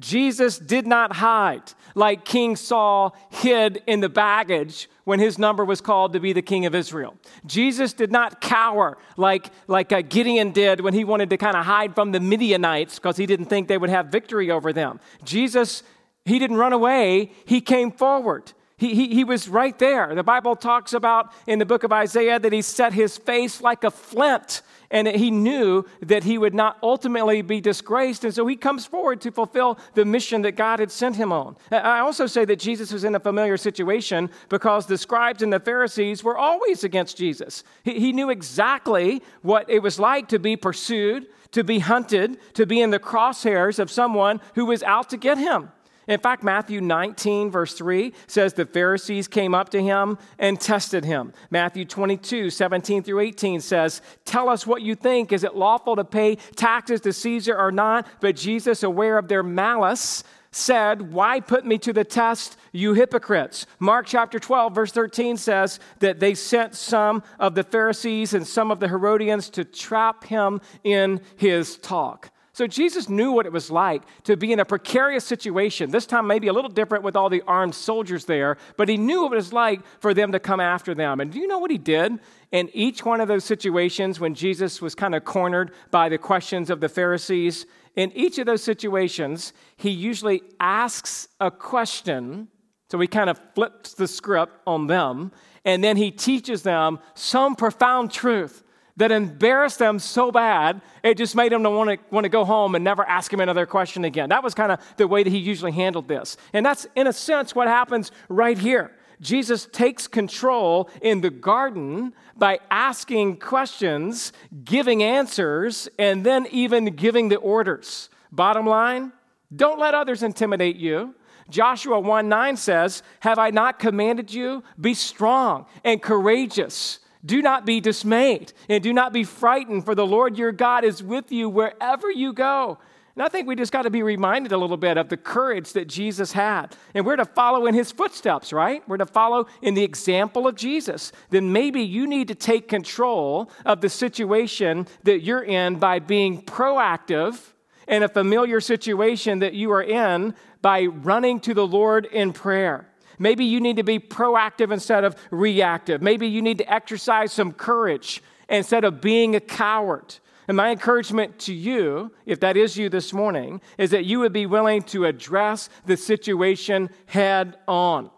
[0.00, 5.80] Jesus did not hide like King Saul hid in the baggage when his number was
[5.80, 7.16] called to be the king of Israel.
[7.46, 11.94] Jesus did not cower like, like Gideon did when he wanted to kind of hide
[11.94, 14.98] from the Midianites because he didn't think they would have victory over them.
[15.24, 15.84] Jesus
[16.26, 18.52] he didn't run away, he came forward.
[18.78, 20.14] He, he, he was right there.
[20.14, 23.84] The Bible talks about in the book of Isaiah that he set his face like
[23.84, 24.60] a flint
[24.90, 28.24] and he knew that he would not ultimately be disgraced.
[28.24, 31.56] And so he comes forward to fulfill the mission that God had sent him on.
[31.70, 35.60] I also say that Jesus was in a familiar situation because the scribes and the
[35.60, 37.64] Pharisees were always against Jesus.
[37.82, 42.66] He, he knew exactly what it was like to be pursued, to be hunted, to
[42.66, 45.70] be in the crosshairs of someone who was out to get him.
[46.08, 51.04] In fact, Matthew 19, verse 3 says the Pharisees came up to him and tested
[51.04, 51.32] him.
[51.50, 55.32] Matthew 22, 17 through 18 says, Tell us what you think.
[55.32, 58.06] Is it lawful to pay taxes to Caesar or not?
[58.20, 63.66] But Jesus, aware of their malice, said, Why put me to the test, you hypocrites?
[63.80, 68.70] Mark chapter 12, verse 13 says that they sent some of the Pharisees and some
[68.70, 72.30] of the Herodians to trap him in his talk.
[72.56, 75.90] So Jesus knew what it was like to be in a precarious situation.
[75.90, 79.24] This time, maybe a little different with all the armed soldiers there, but he knew
[79.24, 81.20] what it was like for them to come after them.
[81.20, 82.18] And do you know what he did?
[82.52, 86.70] In each one of those situations, when Jesus was kind of cornered by the questions
[86.70, 92.48] of the Pharisees, in each of those situations, he usually asks a question.
[92.90, 95.30] So he kind of flips the script on them,
[95.66, 98.62] and then he teaches them some profound truth
[98.96, 102.74] that embarrassed them so bad, it just made them want to, want to go home
[102.74, 104.30] and never ask him another question again.
[104.30, 106.36] That was kind of the way that he usually handled this.
[106.52, 108.92] And that's, in a sense, what happens right here.
[109.20, 114.32] Jesus takes control in the garden by asking questions,
[114.64, 118.10] giving answers, and then even giving the orders.
[118.30, 119.12] Bottom line,
[119.54, 121.14] don't let others intimidate you.
[121.48, 124.62] Joshua 1 9 says, Have I not commanded you?
[124.80, 126.98] Be strong and courageous.
[127.24, 131.02] Do not be dismayed and do not be frightened, for the Lord your God is
[131.02, 132.78] with you wherever you go.
[133.16, 135.72] And I think we just got to be reminded a little bit of the courage
[135.72, 136.76] that Jesus had.
[136.92, 138.86] And we're to follow in his footsteps, right?
[138.86, 141.12] We're to follow in the example of Jesus.
[141.30, 146.42] Then maybe you need to take control of the situation that you're in by being
[146.42, 147.40] proactive
[147.88, 152.86] in a familiar situation that you are in by running to the Lord in prayer
[153.18, 156.02] Maybe you need to be proactive instead of reactive.
[156.02, 160.16] Maybe you need to exercise some courage instead of being a coward.
[160.48, 164.32] And my encouragement to you, if that is you this morning, is that you would
[164.32, 168.10] be willing to address the situation head on,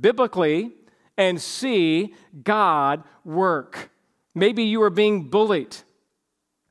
[0.00, 0.72] biblically,
[1.16, 3.90] and see God work.
[4.34, 5.76] Maybe you are being bullied.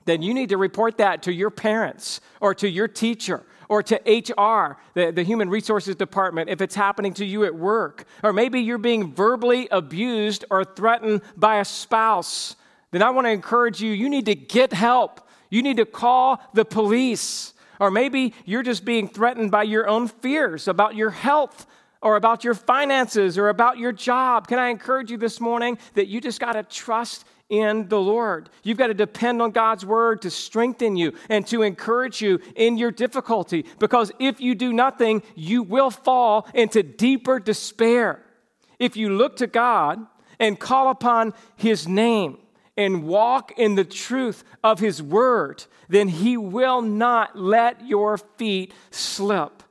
[0.05, 3.95] Then you need to report that to your parents or to your teacher or to
[4.05, 8.05] HR, the, the human resources department, if it's happening to you at work.
[8.21, 12.55] Or maybe you're being verbally abused or threatened by a spouse
[12.91, 15.27] then I want to encourage you you need to get help.
[15.49, 17.53] You need to call the police.
[17.79, 21.65] Or maybe you're just being threatened by your own fears about your health
[22.01, 24.47] or about your finances or about your job.
[24.47, 28.49] Can I encourage you this morning that you just got to trust in the Lord.
[28.63, 32.77] You've got to depend on God's word to strengthen you and to encourage you in
[32.77, 38.23] your difficulty because if you do nothing, you will fall into deeper despair.
[38.79, 40.07] If you look to God
[40.39, 42.37] and call upon his name,
[42.77, 48.73] and walk in the truth of His word, then He will not let your feet
[48.91, 49.61] slip.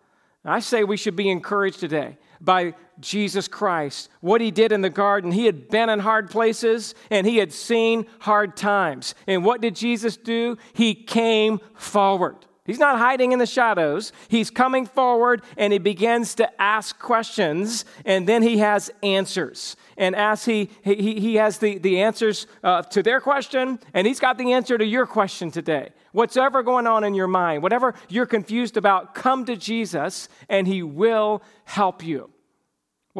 [0.44, 4.90] I say we should be encouraged today by Jesus Christ, what He did in the
[4.90, 5.32] garden.
[5.32, 9.14] He had been in hard places and He had seen hard times.
[9.26, 10.56] And what did Jesus do?
[10.72, 12.46] He came forward.
[12.70, 14.12] He's not hiding in the shadows.
[14.28, 19.74] He's coming forward and he begins to ask questions, and then he has answers.
[19.96, 24.20] And as he, he, he has the, the answers uh, to their question, and he's
[24.20, 25.90] got the answer to your question today.
[26.12, 30.82] Whatever going on in your mind, whatever you're confused about, come to Jesus, and he
[30.82, 32.30] will help you.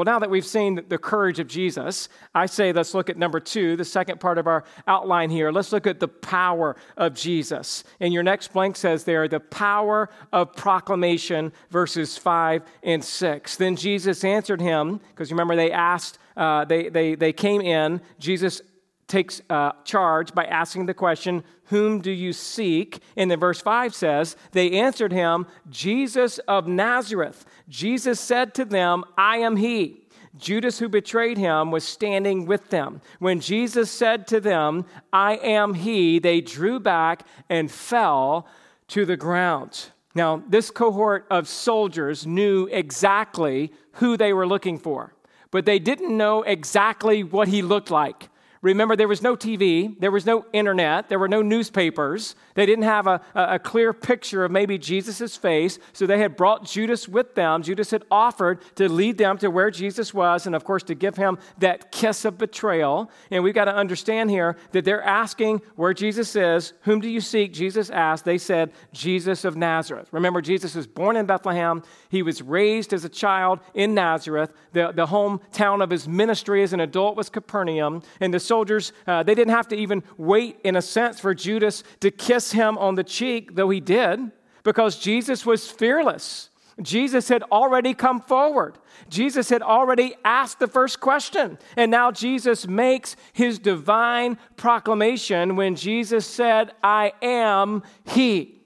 [0.00, 3.38] Well, now that we've seen the courage of Jesus, I say let's look at number
[3.38, 5.52] two, the second part of our outline here.
[5.52, 7.84] Let's look at the power of Jesus.
[8.00, 13.56] And your next blank says there, the power of proclamation, verses five and six.
[13.56, 18.00] Then Jesus answered him, because remember they asked, uh, they, they, they came in.
[18.18, 18.62] Jesus
[19.10, 23.02] takes uh, charge by asking the question, Whom do you seek?
[23.16, 27.44] And then verse 5 says, They answered him, Jesus of Nazareth.
[27.68, 30.04] Jesus said to them, I am he.
[30.38, 33.00] Judas, who betrayed him, was standing with them.
[33.18, 38.46] When Jesus said to them, I am he, they drew back and fell
[38.88, 39.86] to the ground.
[40.14, 45.14] Now, this cohort of soldiers knew exactly who they were looking for,
[45.50, 48.28] but they didn't know exactly what he looked like.
[48.62, 52.34] Remember, there was no TV, there was no internet, there were no newspapers.
[52.54, 56.66] They didn't have a, a, clear picture of maybe Jesus' face, so they had brought
[56.66, 57.62] Judas with them.
[57.62, 61.16] Judas had offered to lead them to where Jesus was, and of course, to give
[61.16, 63.10] him that kiss of betrayal.
[63.30, 66.74] And we've got to understand here that they're asking where Jesus is.
[66.82, 67.54] Whom do you seek?
[67.54, 68.26] Jesus asked.
[68.26, 70.08] They said, Jesus of Nazareth.
[70.12, 74.52] Remember, Jesus was born in Bethlehem, he was raised as a child in Nazareth.
[74.72, 79.22] The, the hometown of his ministry as an adult was Capernaum, and the soldiers, uh,
[79.22, 82.96] they didn't have to even wait, in a sense, for Judas to kiss him on
[82.96, 84.32] the cheek, though he did,
[84.64, 86.50] because Jesus was fearless.
[86.82, 88.78] Jesus had already come forward.
[89.08, 91.58] Jesus had already asked the first question.
[91.76, 98.60] And now Jesus makes his divine proclamation when Jesus said, I am He.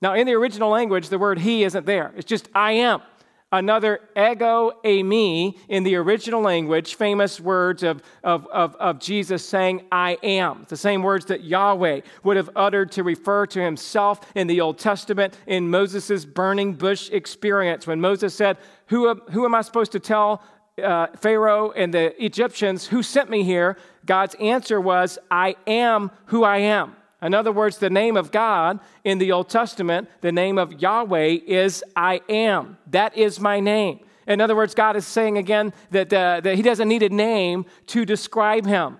[0.00, 2.12] Now, in the original language, the word He isn't there.
[2.16, 3.02] It's just I am
[3.52, 9.82] another ego eimi in the original language, famous words of, of, of, of, Jesus saying,
[9.92, 10.66] I am.
[10.68, 14.78] the same words that Yahweh would have uttered to refer to himself in the Old
[14.78, 17.86] Testament in Moses' burning bush experience.
[17.86, 20.42] When Moses said, Who, who am I supposed to tell
[20.82, 23.76] uh, Pharaoh and the Egyptians who sent me here?
[24.04, 26.96] God's answer was, I am who I am.
[27.26, 31.38] In other words, the name of God in the Old Testament, the name of Yahweh
[31.46, 32.78] is I am.
[32.86, 34.00] That is my name.
[34.28, 37.66] In other words, God is saying again that, uh, that He doesn't need a name
[37.88, 38.98] to describe Him.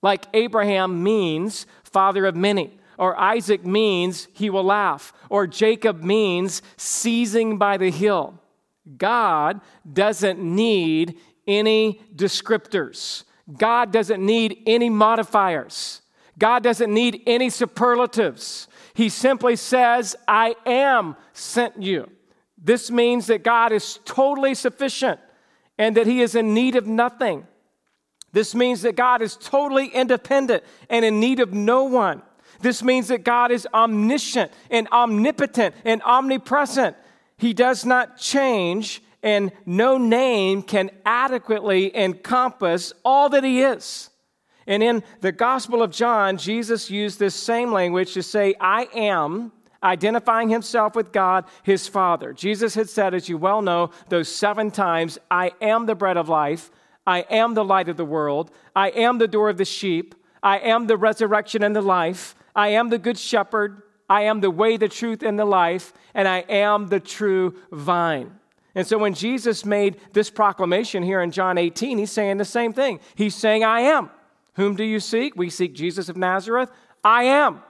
[0.00, 6.62] Like Abraham means father of many, or Isaac means he will laugh, or Jacob means
[6.76, 8.40] seizing by the hill.
[8.96, 13.24] God doesn't need any descriptors,
[13.56, 16.02] God doesn't need any modifiers.
[16.38, 18.68] God doesn't need any superlatives.
[18.94, 22.10] He simply says, I am sent you.
[22.56, 25.20] This means that God is totally sufficient
[25.78, 27.46] and that He is in need of nothing.
[28.32, 32.22] This means that God is totally independent and in need of no one.
[32.60, 36.96] This means that God is omniscient and omnipotent and omnipresent.
[37.36, 44.10] He does not change, and no name can adequately encompass all that He is.
[44.68, 49.50] And in the Gospel of John, Jesus used this same language to say, I am,
[49.82, 52.34] identifying himself with God, his Father.
[52.34, 56.28] Jesus had said, as you well know, those seven times, I am the bread of
[56.28, 56.70] life,
[57.06, 60.58] I am the light of the world, I am the door of the sheep, I
[60.58, 64.76] am the resurrection and the life, I am the good shepherd, I am the way,
[64.76, 68.38] the truth, and the life, and I am the true vine.
[68.74, 72.74] And so when Jesus made this proclamation here in John 18, he's saying the same
[72.74, 73.00] thing.
[73.14, 74.10] He's saying, I am.
[74.58, 75.36] Whom do you seek?
[75.36, 76.68] We seek Jesus of Nazareth.
[77.04, 77.62] I am.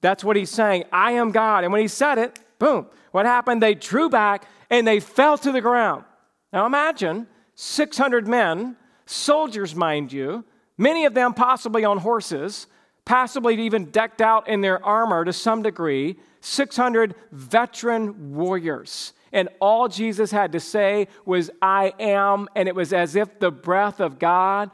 [0.00, 0.84] That's what he's saying.
[0.90, 1.62] I am God.
[1.62, 3.62] And when he said it, boom, what happened?
[3.62, 6.04] They drew back and they fell to the ground.
[6.50, 10.42] Now imagine 600 men, soldiers, mind you,
[10.78, 12.66] many of them possibly on horses,
[13.04, 19.12] possibly even decked out in their armor to some degree, 600 veteran warriors.
[19.34, 22.48] And all Jesus had to say was, I am.
[22.56, 24.70] And it was as if the breath of God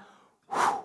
[0.53, 0.85] whew,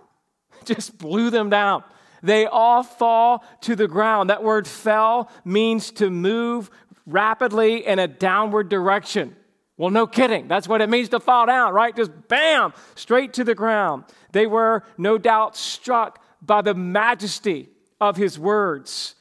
[0.76, 1.84] just blew them down.
[2.22, 4.30] They all fall to the ground.
[4.30, 6.70] That word fell means to move
[7.06, 9.36] rapidly in a downward direction.
[9.76, 10.48] Well, no kidding.
[10.48, 11.96] That's what it means to fall down, right?
[11.96, 14.06] Just bam, straight to the ground.
[14.32, 19.16] They were no doubt struck by the majesty of his words.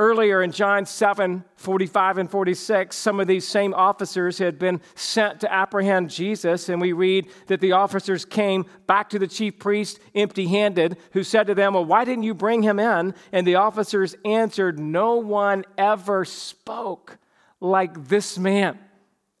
[0.00, 5.40] Earlier in John 7 45 and 46, some of these same officers had been sent
[5.40, 10.00] to apprehend Jesus, and we read that the officers came back to the chief priest
[10.14, 13.12] empty handed, who said to them, Well, why didn't you bring him in?
[13.30, 17.18] And the officers answered, No one ever spoke
[17.60, 18.78] like this man.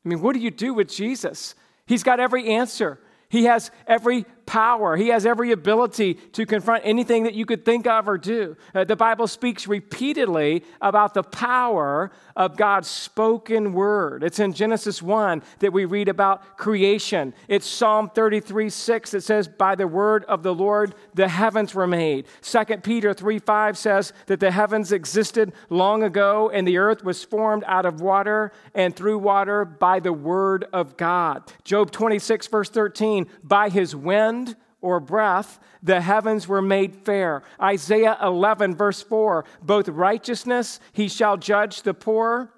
[0.04, 1.54] I mean, what do you do with Jesus?
[1.86, 3.00] He's got every answer.
[3.30, 4.96] He has every power.
[4.96, 8.56] He has every ability to confront anything that you could think of or do.
[8.74, 14.24] Uh, the Bible speaks repeatedly about the power of God's spoken word.
[14.24, 17.32] It's in Genesis 1 that we read about creation.
[17.46, 21.86] It's Psalm 33 6 that says, By the word of the Lord the heavens were
[21.86, 22.26] made.
[22.42, 27.22] 2 Peter 3 5 says that the heavens existed long ago and the earth was
[27.22, 31.52] formed out of water and through water by the word of God.
[31.62, 37.42] Job 26, verse 13, By his wind, wind or breath, the heavens were made fair.
[37.60, 42.52] Isaiah 11, verse 4 both righteousness, he shall judge the poor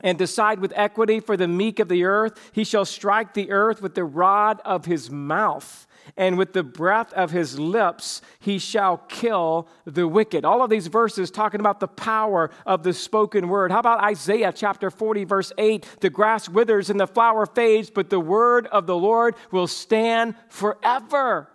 [0.00, 2.50] and decide with equity for the meek of the earth.
[2.52, 5.86] He shall strike the earth with the rod of his mouth
[6.16, 10.44] and with the breath of his lips he shall kill the wicked.
[10.44, 13.70] All of these verses talking about the power of the spoken word.
[13.70, 15.86] How about Isaiah chapter 40, verse 8?
[16.00, 20.34] The grass withers and the flower fades, but the word of the Lord will stand
[20.48, 21.50] forever.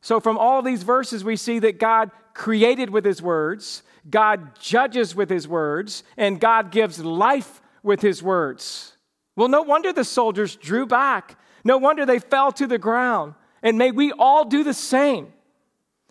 [0.00, 5.14] So, from all these verses, we see that God created with his words, God judges
[5.14, 8.96] with his words, and God gives life with his words.
[9.36, 11.38] Well, no wonder the soldiers drew back.
[11.64, 13.34] No wonder they fell to the ground.
[13.62, 15.32] And may we all do the same.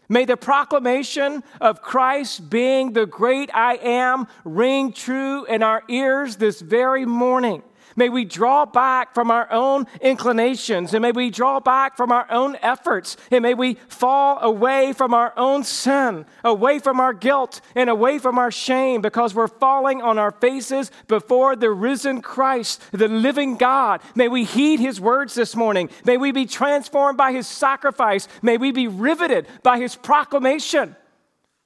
[0.07, 6.37] May the proclamation of Christ being the great I am ring true in our ears
[6.37, 7.61] this very morning.
[7.99, 12.25] May we draw back from our own inclinations and may we draw back from our
[12.31, 17.59] own efforts and may we fall away from our own sin, away from our guilt
[17.75, 22.81] and away from our shame because we're falling on our faces before the risen Christ,
[22.93, 23.99] the living God.
[24.15, 25.89] May we heed his words this morning.
[26.05, 28.29] May we be transformed by his sacrifice.
[28.41, 30.95] May we be riveted by his proclamation.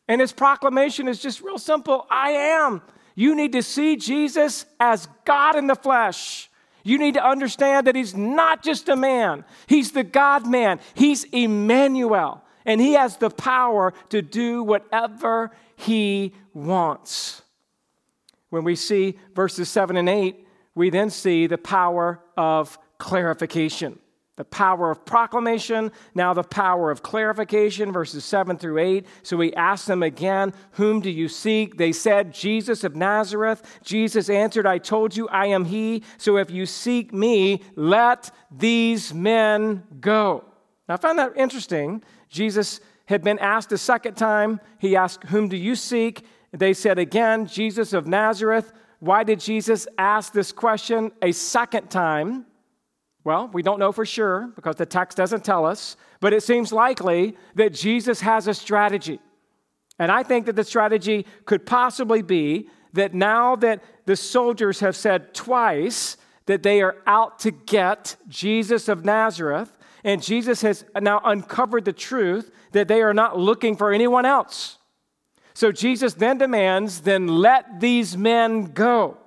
[0.07, 2.81] And his proclamation is just real simple I am
[3.15, 6.49] you need to see Jesus as God in the flesh.
[6.83, 10.79] You need to understand that he's not just a man, he's the God man.
[10.93, 17.41] He's Emmanuel, and he has the power to do whatever he wants.
[18.49, 20.45] When we see verses 7 and 8,
[20.75, 23.99] we then see the power of clarification.
[24.35, 29.05] The power of proclamation, now the power of clarification, verses 7 through 8.
[29.21, 31.77] So we asked them again, Whom do you seek?
[31.77, 33.79] They said, Jesus of Nazareth.
[33.83, 36.03] Jesus answered, I told you I am he.
[36.17, 40.45] So if you seek me, let these men go.
[40.89, 42.03] Now I find that interesting.
[42.27, 44.59] Jesus had been asked a second time.
[44.79, 46.25] He asked, Whom do you seek?
[46.51, 48.73] They said again, Jesus of Nazareth.
[48.99, 52.47] Why did Jesus ask this question a second time?
[53.23, 56.73] Well, we don't know for sure because the text doesn't tell us, but it seems
[56.73, 59.19] likely that Jesus has a strategy.
[59.97, 64.95] And I think that the strategy could possibly be that now that the soldiers have
[64.95, 71.21] said twice that they are out to get Jesus of Nazareth, and Jesus has now
[71.23, 74.77] uncovered the truth that they are not looking for anyone else.
[75.53, 79.17] So Jesus then demands, then let these men go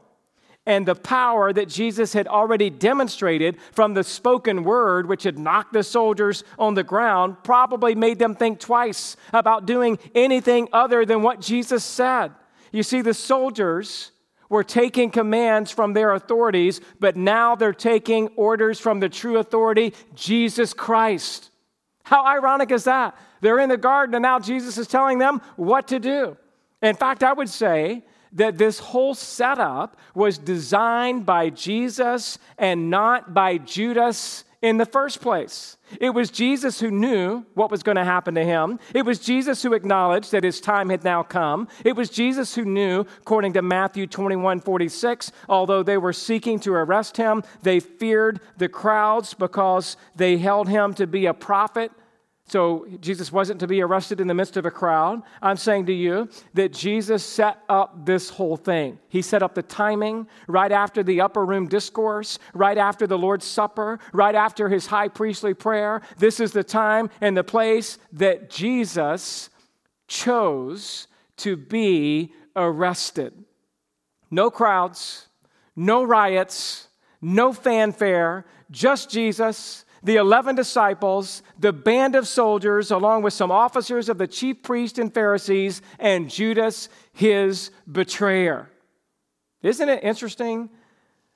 [0.67, 5.73] and the power that Jesus had already demonstrated from the spoken word, which had knocked
[5.73, 11.23] the soldiers on the ground, probably made them think twice about doing anything other than
[11.23, 12.33] what Jesus said.
[12.73, 14.11] You see, the soldiers
[14.49, 19.95] were taking commands from their authorities, but now they're taking orders from the true authority,
[20.14, 21.51] Jesus Christ.
[22.05, 23.17] How ironic is that?
[23.41, 26.37] They're in the garden and now Jesus is telling them what to do.
[26.83, 28.05] In fact, I would say
[28.37, 35.20] that this whole setup was designed by Jesus and not by Judas in the first
[35.20, 35.76] place.
[36.01, 38.80] It was Jesus who knew what was going to happen to him.
[38.95, 41.68] It was Jesus who acknowledged that his time had now come.
[41.84, 46.72] It was Jesus who knew, according to Matthew 21 46, although they were seeking to
[46.72, 51.93] arrest him, they feared the crowds because they held him to be a prophet
[52.49, 55.23] so Jesus wasn't to be arrested in the midst of a crowd.
[55.43, 59.01] I'm saying to you that Jesus set up this whole thing.
[59.09, 63.45] He set up the timing right after the upper room discourse, right after the Lord's
[63.45, 66.03] Supper, right after his high priestly prayer.
[66.19, 69.51] This is the time and the place that Jesus
[70.07, 73.35] chose to be arrested.
[74.31, 75.27] No crowds,
[75.75, 76.87] no riots,
[77.21, 84.09] no fanfare, just Jesus the 11 disciples, the band of soldiers, along with some officers
[84.09, 88.71] of the chief priests and Pharisees, and Judas, his betrayer.
[89.63, 90.71] Isn't it interesting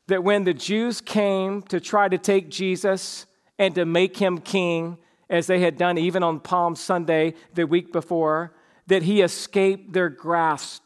[0.07, 3.27] that when the Jews came to try to take Jesus
[3.59, 4.99] and to make him king,
[5.29, 8.55] as they had done even on Palm Sunday the week before,
[8.87, 10.85] that he escaped their grasp?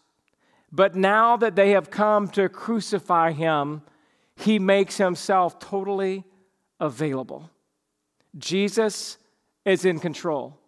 [0.73, 3.83] But now that they have come to crucify him,
[4.37, 6.25] he makes himself totally
[6.81, 7.51] available.
[8.37, 9.19] Jesus
[9.65, 10.59] is in control,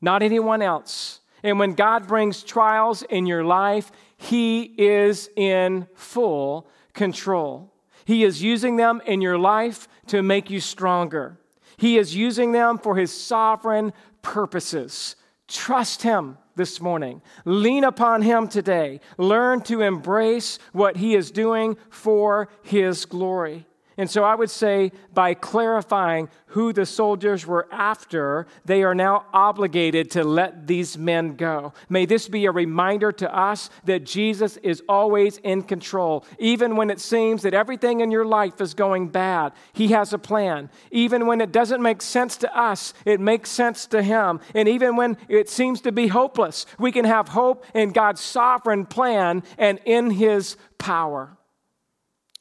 [0.00, 1.20] not anyone else.
[1.42, 7.72] And when God brings trials in your life, He is in full control.
[8.04, 11.38] He is using them in your life to make you stronger.
[11.76, 15.16] He is using them for His sovereign purposes.
[15.48, 17.20] Trust Him this morning.
[17.44, 19.00] Lean upon Him today.
[19.18, 23.66] Learn to embrace what He is doing for His glory.
[23.96, 29.26] And so I would say by clarifying who the soldiers were after, they are now
[29.32, 31.72] obligated to let these men go.
[31.88, 36.24] May this be a reminder to us that Jesus is always in control.
[36.38, 40.18] Even when it seems that everything in your life is going bad, He has a
[40.18, 40.70] plan.
[40.90, 44.40] Even when it doesn't make sense to us, it makes sense to Him.
[44.54, 48.86] And even when it seems to be hopeless, we can have hope in God's sovereign
[48.86, 51.36] plan and in His power.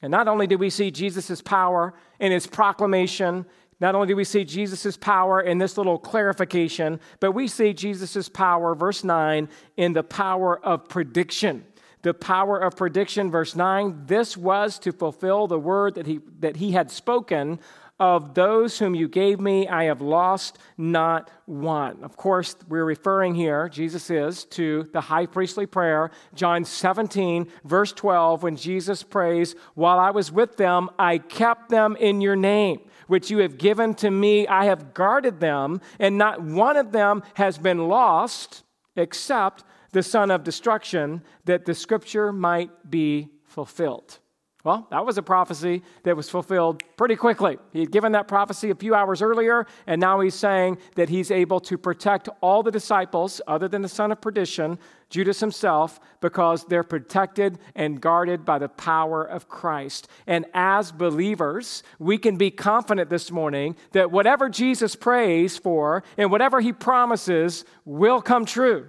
[0.04, 3.45] And not only do we see Jesus' power in his proclamation,
[3.80, 8.28] not only do we see Jesus' power in this little clarification, but we see Jesus'
[8.28, 9.47] power, verse 9,
[9.78, 11.64] in the power of prediction.
[12.01, 16.58] The power of prediction, verse 9, this was to fulfill the word that he, that
[16.58, 17.62] he had spoken
[18.04, 22.04] of those whom you gave me, I have lost not one.
[22.04, 27.93] Of course, we're referring here, Jesus is, to the high priestly prayer, John 17, verse
[27.93, 32.82] 12, when Jesus prays, While I was with them, I kept them in your name
[33.08, 34.47] which you have given to me.
[34.47, 38.64] I have guarded them, and not one of them has been lost
[38.97, 44.20] except the son of destruction, that the scripture might be fulfilled.
[44.64, 47.57] Well, that was a prophecy that was fulfilled pretty quickly.
[47.74, 51.32] He had given that prophecy a few hours earlier, and now he's saying that he's
[51.32, 56.64] able to protect all the disciples, other than the son of perdition, Judas himself, because
[56.64, 60.07] they're protected and guarded by the power of Christ.
[60.28, 66.32] And as believers, we can be confident this morning that whatever Jesus prays for and
[66.32, 68.88] whatever he promises will come true.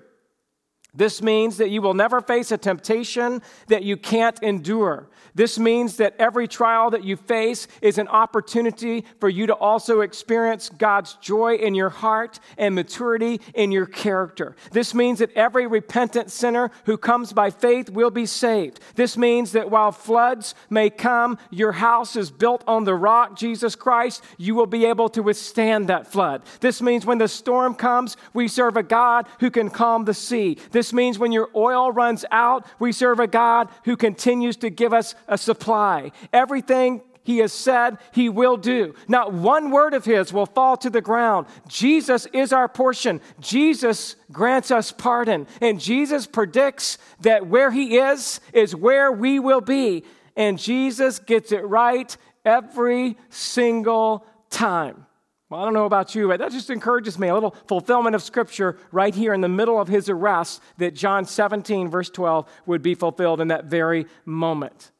[0.97, 5.09] This means that you will never face a temptation that you can't endure.
[5.35, 10.01] This means that every trial that you face is an opportunity for you to also
[10.01, 14.55] experience God's joy in your heart and maturity in your character.
[14.71, 18.81] This means that every repentant sinner who comes by faith will be saved.
[18.95, 23.75] This means that while floods may come, your house is built on the rock, Jesus
[23.75, 26.43] Christ, you will be able to withstand that flood.
[26.61, 30.59] This means when the storm comes, we serve a God who can calm the sea.
[30.71, 34.93] This means when your oil runs out, we serve a God who continues to give
[34.93, 36.13] us a supply.
[36.33, 38.95] Everything he has said he will do.
[39.09, 41.47] Not one word of his will fall to the ground.
[41.67, 43.21] Jesus is our portion.
[43.41, 45.47] Jesus grants us pardon.
[45.61, 50.05] And Jesus predicts that where he is, is where we will be.
[50.37, 52.15] And Jesus gets it right
[52.45, 55.07] every single time.
[55.49, 57.29] Well, I don't know about you, but that just encourages me.
[57.29, 61.25] A little fulfillment of Scripture right here in the middle of his arrest that John
[61.25, 64.91] 17, verse 12, would be fulfilled in that very moment.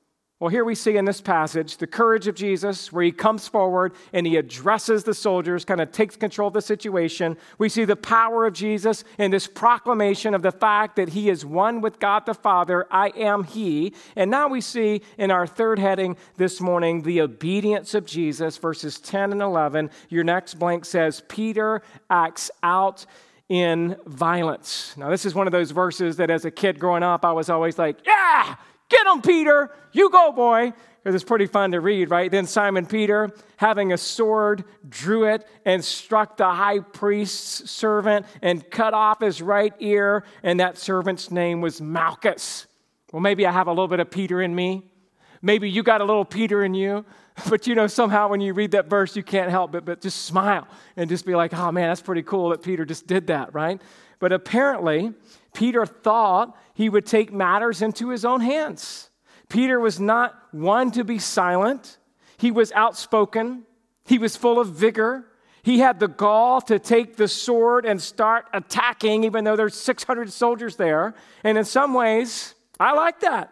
[0.41, 3.95] Well, here we see in this passage the courage of Jesus, where he comes forward
[4.13, 7.37] and he addresses the soldiers, kind of takes control of the situation.
[7.59, 11.47] We see the power of Jesus in this proclamation of the fact that he is
[11.47, 12.85] one with God the Father.
[12.91, 13.95] I am he.
[14.17, 18.99] And now we see in our third heading this morning the obedience of Jesus, verses
[18.99, 19.89] 10 and 11.
[20.09, 21.81] Your next blank says, Peter
[22.11, 23.07] acts out
[23.49, 24.97] in violence.
[24.97, 27.49] Now, this is one of those verses that as a kid growing up, I was
[27.49, 28.57] always like, yeah!
[28.95, 29.71] Get him, Peter.
[29.93, 30.73] You go, boy.
[31.03, 32.31] Because it's pretty fun to read, right?
[32.31, 38.71] Then Simon Peter, having a sword, drew it and struck the high priest's servant and
[38.71, 40.25] cut off his right ear.
[40.43, 42.67] And that servant's name was Malchus.
[43.13, 44.91] Well, maybe I have a little bit of Peter in me.
[45.43, 47.05] Maybe you got a little Peter in you.
[47.51, 50.23] But you know, somehow when you read that verse, you can't help but, but just
[50.23, 53.53] smile and just be like, oh man, that's pretty cool that Peter just did that,
[53.53, 53.83] right?
[54.21, 55.13] But apparently,
[55.53, 59.11] Peter thought he would take matters into his own hands.
[59.49, 61.99] Peter was not one to be silent,
[62.37, 63.65] he was outspoken,
[64.05, 65.27] he was full of vigor.
[65.63, 70.31] He had the gall to take the sword and start attacking, even though there's 600
[70.31, 71.15] soldiers there.
[71.43, 73.51] And in some ways, I like that.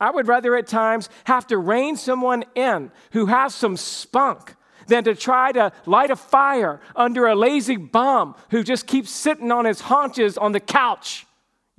[0.00, 4.56] I would rather at times have to rein someone in who has some spunk
[4.88, 9.52] than to try to light a fire under a lazy bum who just keeps sitting
[9.52, 11.26] on his haunches on the couch.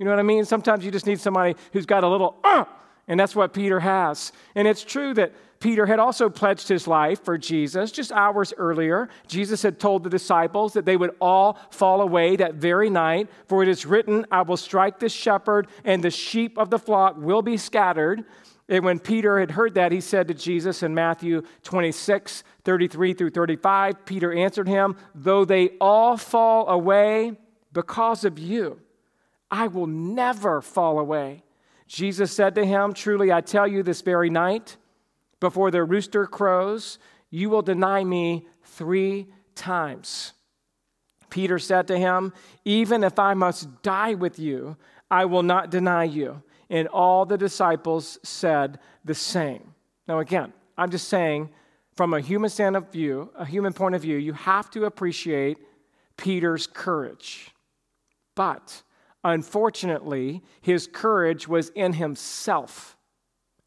[0.04, 0.44] You know what I mean?
[0.44, 2.66] Sometimes you just need somebody who's got a little, uh,
[3.08, 4.32] and that's what Peter has.
[4.54, 9.08] And it's true that Peter had also pledged his life for Jesus just hours earlier.
[9.28, 13.62] Jesus had told the disciples that they would all fall away that very night, for
[13.62, 17.40] it is written, I will strike the shepherd, and the sheep of the flock will
[17.40, 18.24] be scattered.
[18.68, 23.30] And when Peter had heard that, he said to Jesus in Matthew 26, 33 through
[23.30, 27.38] 35, Peter answered him, Though they all fall away
[27.72, 28.80] because of you,
[29.54, 31.44] I will never fall away.
[31.86, 34.76] Jesus said to him, Truly I tell you, this very night,
[35.38, 36.98] before the rooster crows,
[37.30, 40.32] you will deny me three times.
[41.30, 42.32] Peter said to him,
[42.64, 44.76] Even if I must die with you,
[45.08, 46.42] I will not deny you.
[46.68, 49.72] And all the disciples said the same.
[50.08, 51.48] Now, again, I'm just saying,
[51.94, 55.58] from a human stand of view, a human point of view, you have to appreciate
[56.16, 57.54] Peter's courage.
[58.34, 58.82] But
[59.24, 62.96] Unfortunately, his courage was in himself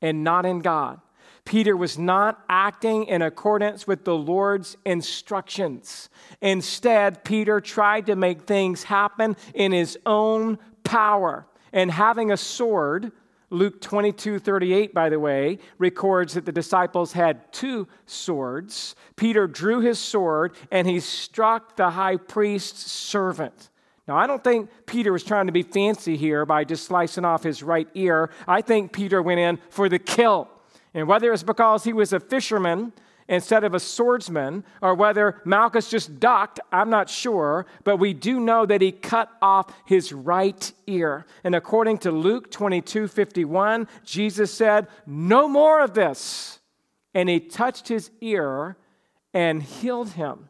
[0.02, 1.02] and not in God.
[1.46, 6.10] Peter was not acting in accordance with the Lord's instructions.
[6.42, 11.48] Instead, Peter tried to make things happen in his own power.
[11.72, 13.14] And having a sword,
[13.50, 18.94] Luke 22 38, by the way, records that the disciples had two swords.
[19.16, 23.70] Peter drew his sword and he struck the high priest's servant.
[24.08, 27.44] Now, I don't think Peter was trying to be fancy here by just slicing off
[27.44, 28.30] his right ear.
[28.48, 30.48] I think Peter went in for the kill.
[30.94, 32.94] And whether it's because he was a fisherman
[33.28, 38.40] instead of a swordsman, or whether Malchus just ducked, I'm not sure, but we do
[38.40, 41.26] know that he cut off his right ear.
[41.44, 46.60] And according to Luke 22 51, Jesus said, No more of this.
[47.14, 48.78] And he touched his ear
[49.34, 50.50] and healed him.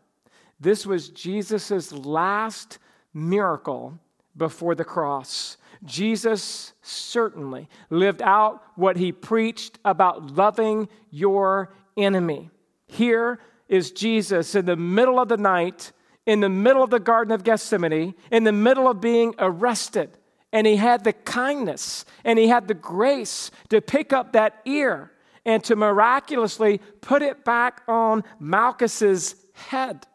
[0.60, 2.78] This was Jesus' last
[3.18, 4.00] miracle
[4.36, 5.58] before the cross.
[5.84, 12.50] Jesus certainly lived out what he preached about loving your enemy.
[12.88, 15.92] Here is Jesus in the middle of the night,
[16.26, 20.18] in the middle of the Garden of Gethsemane, in the middle of being arrested.
[20.54, 25.12] And he had the kindness and he had the grace to pick up that ear
[25.46, 30.08] and to miraculously put it back on Malchus's head.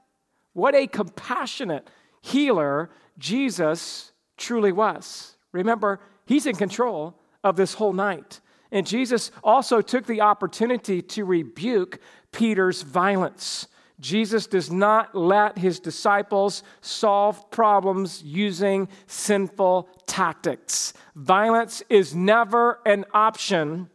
[0.53, 1.89] What a compassionate
[2.23, 5.37] healer Jesus truly was.
[5.53, 8.41] Remember, he's in control of this whole night.
[8.71, 11.99] And Jesus also took the opportunity to rebuke
[12.33, 13.67] Peter's violence.
[14.01, 20.95] Jesus does not let his disciples solve problems using sinful tactics.
[21.15, 23.91] Violence is never an option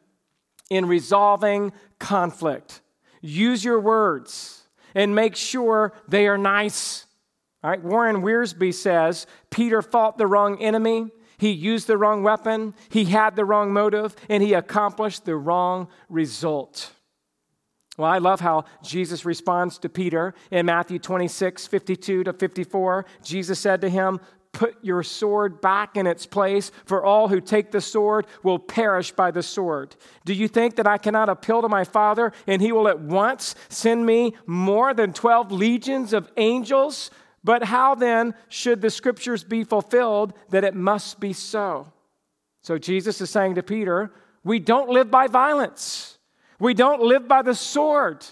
[0.70, 2.82] in resolving conflict.
[3.22, 4.64] Use your words
[4.94, 7.07] and make sure they are nice.
[7.68, 11.08] All right, Warren Wiersbe says Peter fought the wrong enemy,
[11.38, 15.90] he used the wrong weapon, he had the wrong motive, and he accomplished the wrong
[16.08, 16.94] result.
[17.98, 23.06] Well, I love how Jesus responds to Peter in Matthew 26, 52 to 54.
[23.22, 24.22] Jesus said to him,
[24.54, 29.12] Put your sword back in its place, for all who take the sword will perish
[29.12, 29.98] by the sword.
[30.24, 33.56] Do you think that I cannot appeal to my Father, and he will at once
[33.68, 37.12] send me more than 12 legions of angels?
[37.44, 41.92] But how then should the scriptures be fulfilled that it must be so?
[42.62, 44.12] So Jesus is saying to Peter,
[44.44, 46.18] We don't live by violence.
[46.60, 48.26] We don't live by the sword.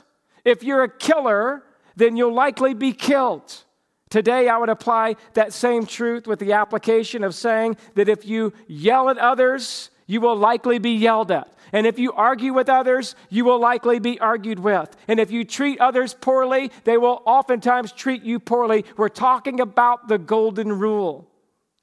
[0.44, 1.64] If you're a killer,
[1.96, 3.64] then you'll likely be killed.
[4.10, 8.54] Today, I would apply that same truth with the application of saying that if you
[8.68, 11.52] yell at others, you will likely be yelled at.
[11.72, 14.96] And if you argue with others, you will likely be argued with.
[15.08, 18.86] And if you treat others poorly, they will oftentimes treat you poorly.
[18.98, 21.30] We're talking about the golden rule.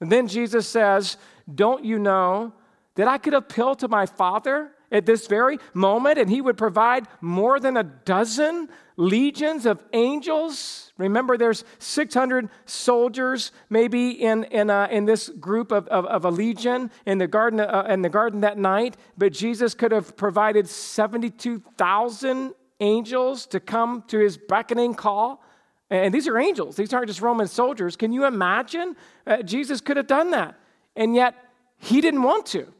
[0.00, 1.16] And then Jesus says,
[1.52, 2.52] Don't you know
[2.94, 7.08] that I could appeal to my Father at this very moment and he would provide
[7.20, 10.91] more than a dozen legions of angels.
[11.02, 16.30] Remember, there's 600 soldiers maybe in, in, uh, in this group of, of, of, a
[16.30, 20.68] legion in the, garden, uh, in the garden that night, but Jesus could have provided
[20.68, 25.42] 72,000 angels to come to his beckoning call.
[25.90, 27.96] And these are angels, these aren't just Roman soldiers.
[27.96, 28.96] Can you imagine?
[29.26, 30.54] Uh, Jesus could have done that.
[30.96, 31.34] And yet,
[31.76, 32.72] he didn't want to.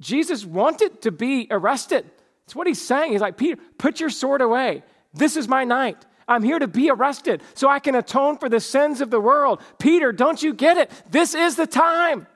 [0.00, 2.08] Jesus wanted to be arrested.
[2.44, 3.12] That's what he's saying.
[3.12, 4.82] He's like, Peter, put your sword away.
[5.12, 6.04] This is my night.
[6.26, 9.60] I'm here to be arrested so I can atone for the sins of the world.
[9.78, 10.90] Peter, don't you get it?
[11.10, 12.26] This is the time.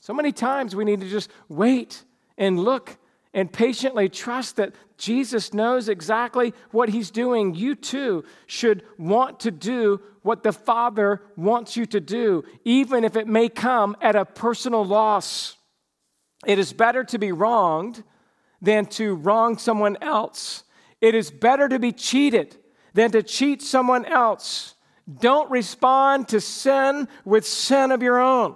[0.00, 2.04] So many times we need to just wait
[2.36, 2.96] and look
[3.32, 7.54] and patiently trust that Jesus knows exactly what he's doing.
[7.54, 13.16] You too should want to do what the Father wants you to do, even if
[13.16, 15.56] it may come at a personal loss.
[16.46, 18.04] It is better to be wronged
[18.62, 20.64] than to wrong someone else.
[21.00, 22.56] It is better to be cheated
[22.94, 24.74] than to cheat someone else.
[25.20, 28.54] Don't respond to sin with sin of your own.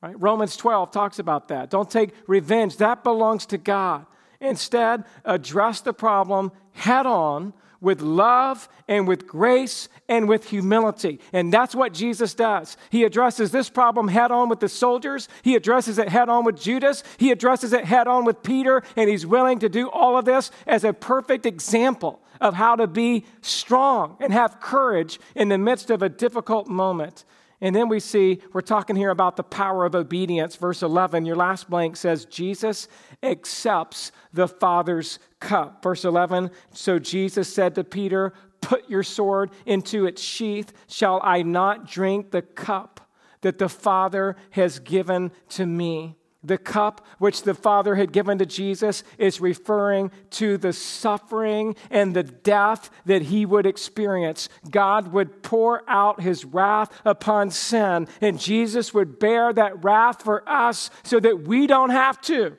[0.00, 0.14] Right?
[0.20, 1.70] Romans 12 talks about that.
[1.70, 4.06] Don't take revenge, that belongs to God.
[4.40, 7.54] Instead, address the problem head on
[7.84, 11.20] with love and with grace and with humility.
[11.32, 12.76] And that's what Jesus does.
[12.90, 16.60] He addresses this problem head on with the soldiers, he addresses it head on with
[16.60, 20.24] Judas, he addresses it head on with Peter, and he's willing to do all of
[20.24, 25.58] this as a perfect example of how to be strong and have courage in the
[25.58, 27.24] midst of a difficult moment.
[27.60, 30.56] And then we see, we're talking here about the power of obedience.
[30.56, 32.88] Verse 11, your last blank says, Jesus
[33.22, 35.82] accepts the Father's cup.
[35.82, 40.72] Verse 11, so Jesus said to Peter, Put your sword into its sheath.
[40.88, 43.10] Shall I not drink the cup
[43.42, 46.16] that the Father has given to me?
[46.44, 52.14] The cup which the Father had given to Jesus is referring to the suffering and
[52.14, 54.50] the death that he would experience.
[54.70, 60.46] God would pour out his wrath upon sin, and Jesus would bear that wrath for
[60.48, 62.56] us so that we don't have to.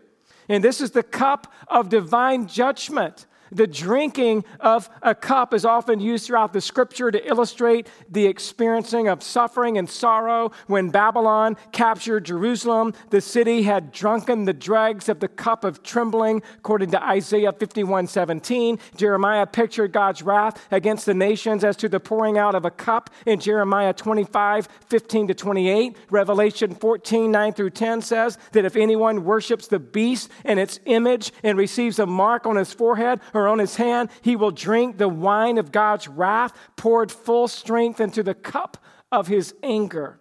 [0.50, 3.26] And this is the cup of divine judgment.
[3.52, 9.08] The drinking of a cup is often used throughout the scripture to illustrate the experiencing
[9.08, 10.52] of suffering and sorrow.
[10.68, 16.42] When Babylon captured Jerusalem, the city had drunken the dregs of the cup of trembling,
[16.58, 18.80] according to Isaiah 51 17.
[18.96, 23.10] Jeremiah pictured God's wrath against the nations as to the pouring out of a cup
[23.26, 25.98] in Jeremiah 25 15 to 28.
[26.10, 31.32] Revelation 14 9 through 10 says that if anyone worships the beast and its image
[31.44, 35.10] and receives a mark on his forehead or on his hand, he will drink the
[35.10, 38.78] wine of God's wrath, poured full strength into the cup
[39.12, 40.20] of his anger.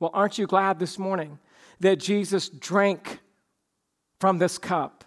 [0.00, 1.38] Well, aren't you glad this morning
[1.80, 3.20] that Jesus drank
[4.20, 5.04] from this cup?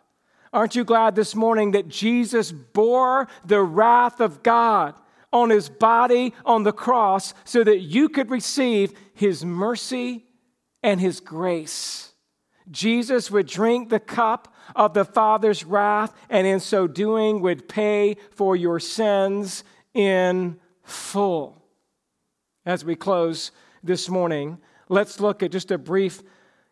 [0.54, 4.96] Aren't you glad this morning that Jesus bore the wrath of God
[5.34, 10.26] on his body on the cross so that you could receive his mercy
[10.82, 12.14] and his grace?
[12.70, 18.18] Jesus would drink the cup of the Father's wrath, and in so doing, would pay
[18.32, 19.63] for your sins
[19.93, 21.61] in full.
[22.65, 23.51] As we close
[23.84, 24.57] this morning,
[24.89, 26.22] let's look at just a brief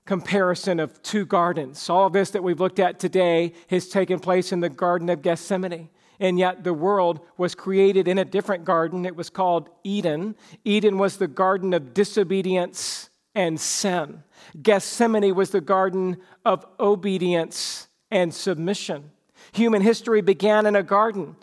[0.05, 1.89] comparison of two gardens.
[1.89, 5.89] All this that we've looked at today has taken place in the Garden of Gethsemane.
[6.19, 9.05] And yet, the world was created in a different garden.
[9.05, 10.35] It was called Eden.
[10.63, 14.23] Eden was the garden of disobedience and sin.
[14.61, 19.11] Gethsemane was the garden of obedience and submission.
[19.53, 21.35] Human history began in a garden,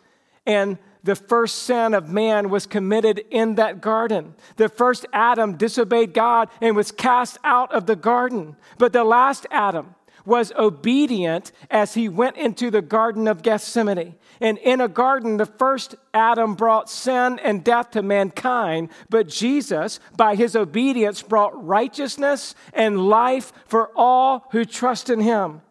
[0.46, 4.34] and the first sin of man was committed in that garden.
[4.56, 8.56] The first Adam disobeyed God and was cast out of the garden.
[8.78, 9.94] But the last Adam,
[10.24, 14.14] was obedient as he went into the Garden of Gethsemane.
[14.42, 20.00] And in a garden, the first Adam brought sin and death to mankind, but Jesus,
[20.16, 25.62] by his obedience, brought righteousness and life for all who trust in him.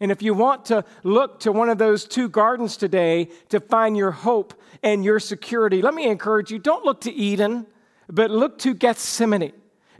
[0.00, 3.96] And if you want to look to one of those two gardens today to find
[3.96, 7.64] your hope and your security, let me encourage you don't look to Eden,
[8.08, 9.52] but look to Gethsemane.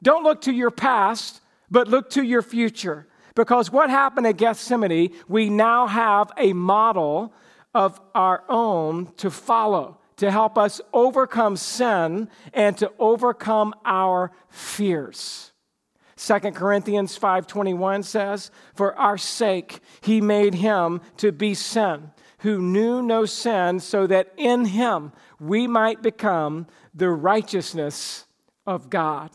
[0.02, 3.06] Don't look to your past, but look to your future
[3.36, 7.32] Because what happened at Gethsemane, we now have a model
[7.76, 15.52] of our own to follow to help us overcome sin and to overcome our fears.
[16.16, 23.02] 2 Corinthians 5:21 says, "For our sake he made him to be sin, who knew
[23.02, 28.24] no sin, so that in him we might become the righteousness
[28.66, 29.30] of God."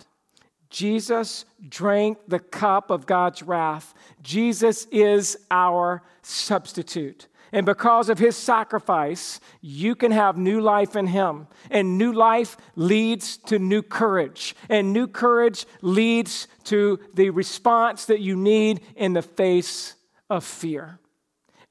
[0.72, 3.94] Jesus drank the cup of God's wrath.
[4.24, 7.28] Jesus is our substitute.
[7.52, 11.48] And because of his sacrifice, you can have new life in him.
[11.70, 14.56] And new life leads to new courage.
[14.70, 19.96] And new courage leads to the response that you need in the face
[20.30, 21.00] of fear.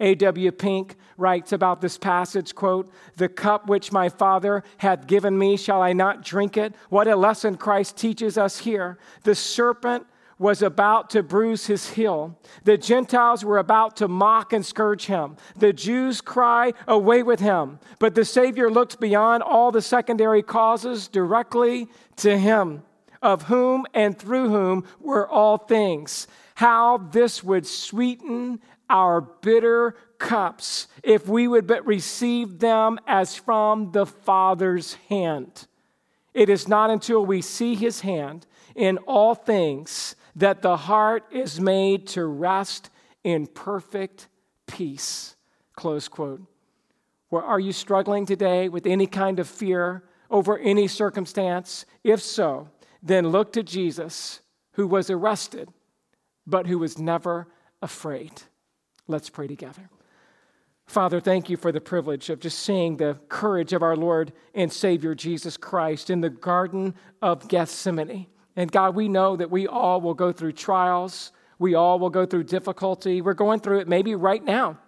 [0.00, 0.52] A.W.
[0.52, 5.82] Pink writes about this passage quote, The cup which my Father hath given me, shall
[5.82, 6.74] I not drink it?
[6.88, 8.98] What a lesson Christ teaches us here.
[9.22, 10.06] The serpent
[10.40, 12.34] was about to bruise his heel.
[12.64, 15.36] The Gentiles were about to mock and scourge him.
[15.54, 17.78] The Jews cry, Away with him.
[17.98, 22.82] But the Savior looked beyond all the secondary causes directly to him,
[23.20, 26.26] of whom and through whom were all things.
[26.54, 33.92] How this would sweeten our bitter cups if we would but receive them as from
[33.92, 35.66] the Father's hand.
[36.32, 41.60] It is not until we see his hand in all things that the heart is
[41.60, 42.90] made to rest
[43.22, 44.28] in perfect
[44.66, 45.36] peace.
[45.76, 46.42] Close quote.
[47.30, 51.84] Well, are you struggling today with any kind of fear over any circumstance?
[52.02, 52.68] If so,
[53.02, 54.40] then look to Jesus,
[54.72, 55.68] who was arrested,
[56.46, 57.46] but who was never
[57.82, 58.32] afraid.
[59.06, 59.90] Let's pray together.
[60.86, 64.72] Father, thank you for the privilege of just seeing the courage of our Lord and
[64.72, 68.26] Savior Jesus Christ in the Garden of Gethsemane.
[68.56, 71.32] And God, we know that we all will go through trials.
[71.58, 73.20] We all will go through difficulty.
[73.22, 74.78] We're going through it maybe right now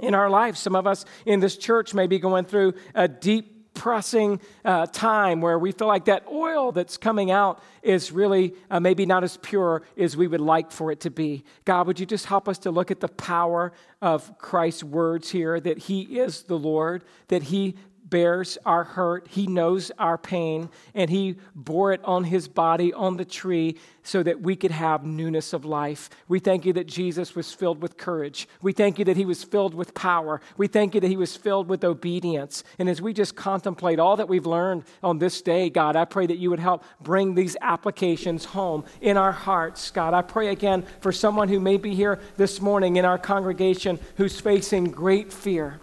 [0.00, 0.60] in our lives.
[0.60, 5.40] Some of us in this church may be going through a deep pressing uh, time
[5.40, 9.36] where we feel like that oil that's coming out is really uh, maybe not as
[9.38, 11.44] pure as we would like for it to be.
[11.64, 15.58] God, would you just help us to look at the power of Christ's words here
[15.60, 17.76] that He is the Lord, that He
[18.12, 23.16] bears our hurt, He knows our pain, and He bore it on His body on
[23.16, 26.10] the tree so that we could have newness of life.
[26.28, 28.46] We thank you that Jesus was filled with courage.
[28.60, 30.42] We thank you that He was filled with power.
[30.58, 32.64] We thank you that He was filled with obedience.
[32.78, 36.26] And as we just contemplate all that we've learned on this day, God, I pray
[36.26, 40.12] that you would help bring these applications home in our hearts, God.
[40.12, 44.38] I pray again for someone who may be here this morning in our congregation who's
[44.38, 45.80] facing great fear.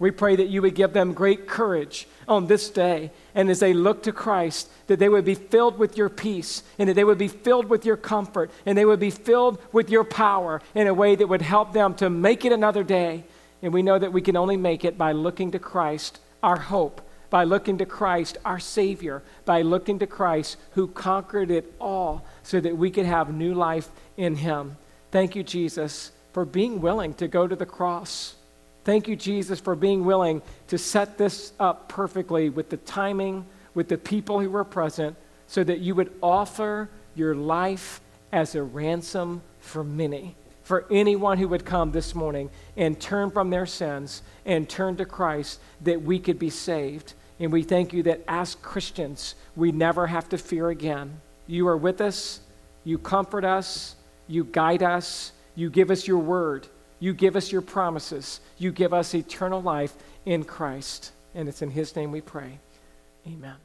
[0.00, 3.12] We pray that you would give them great courage on this day.
[3.34, 6.88] And as they look to Christ, that they would be filled with your peace and
[6.88, 10.02] that they would be filled with your comfort and they would be filled with your
[10.02, 13.24] power in a way that would help them to make it another day.
[13.60, 17.02] And we know that we can only make it by looking to Christ, our hope,
[17.28, 22.58] by looking to Christ, our Savior, by looking to Christ who conquered it all so
[22.58, 24.78] that we could have new life in Him.
[25.10, 28.36] Thank you, Jesus, for being willing to go to the cross
[28.84, 33.88] Thank you, Jesus, for being willing to set this up perfectly with the timing, with
[33.88, 35.16] the people who were present,
[35.46, 38.00] so that you would offer your life
[38.32, 43.50] as a ransom for many, for anyone who would come this morning and turn from
[43.50, 47.14] their sins and turn to Christ, that we could be saved.
[47.38, 51.20] And we thank you that as Christians, we never have to fear again.
[51.46, 52.40] You are with us,
[52.84, 56.68] you comfort us, you guide us, you give us your word.
[57.00, 58.40] You give us your promises.
[58.58, 59.94] You give us eternal life
[60.24, 61.12] in Christ.
[61.34, 62.60] And it's in His name we pray.
[63.26, 63.56] Amen.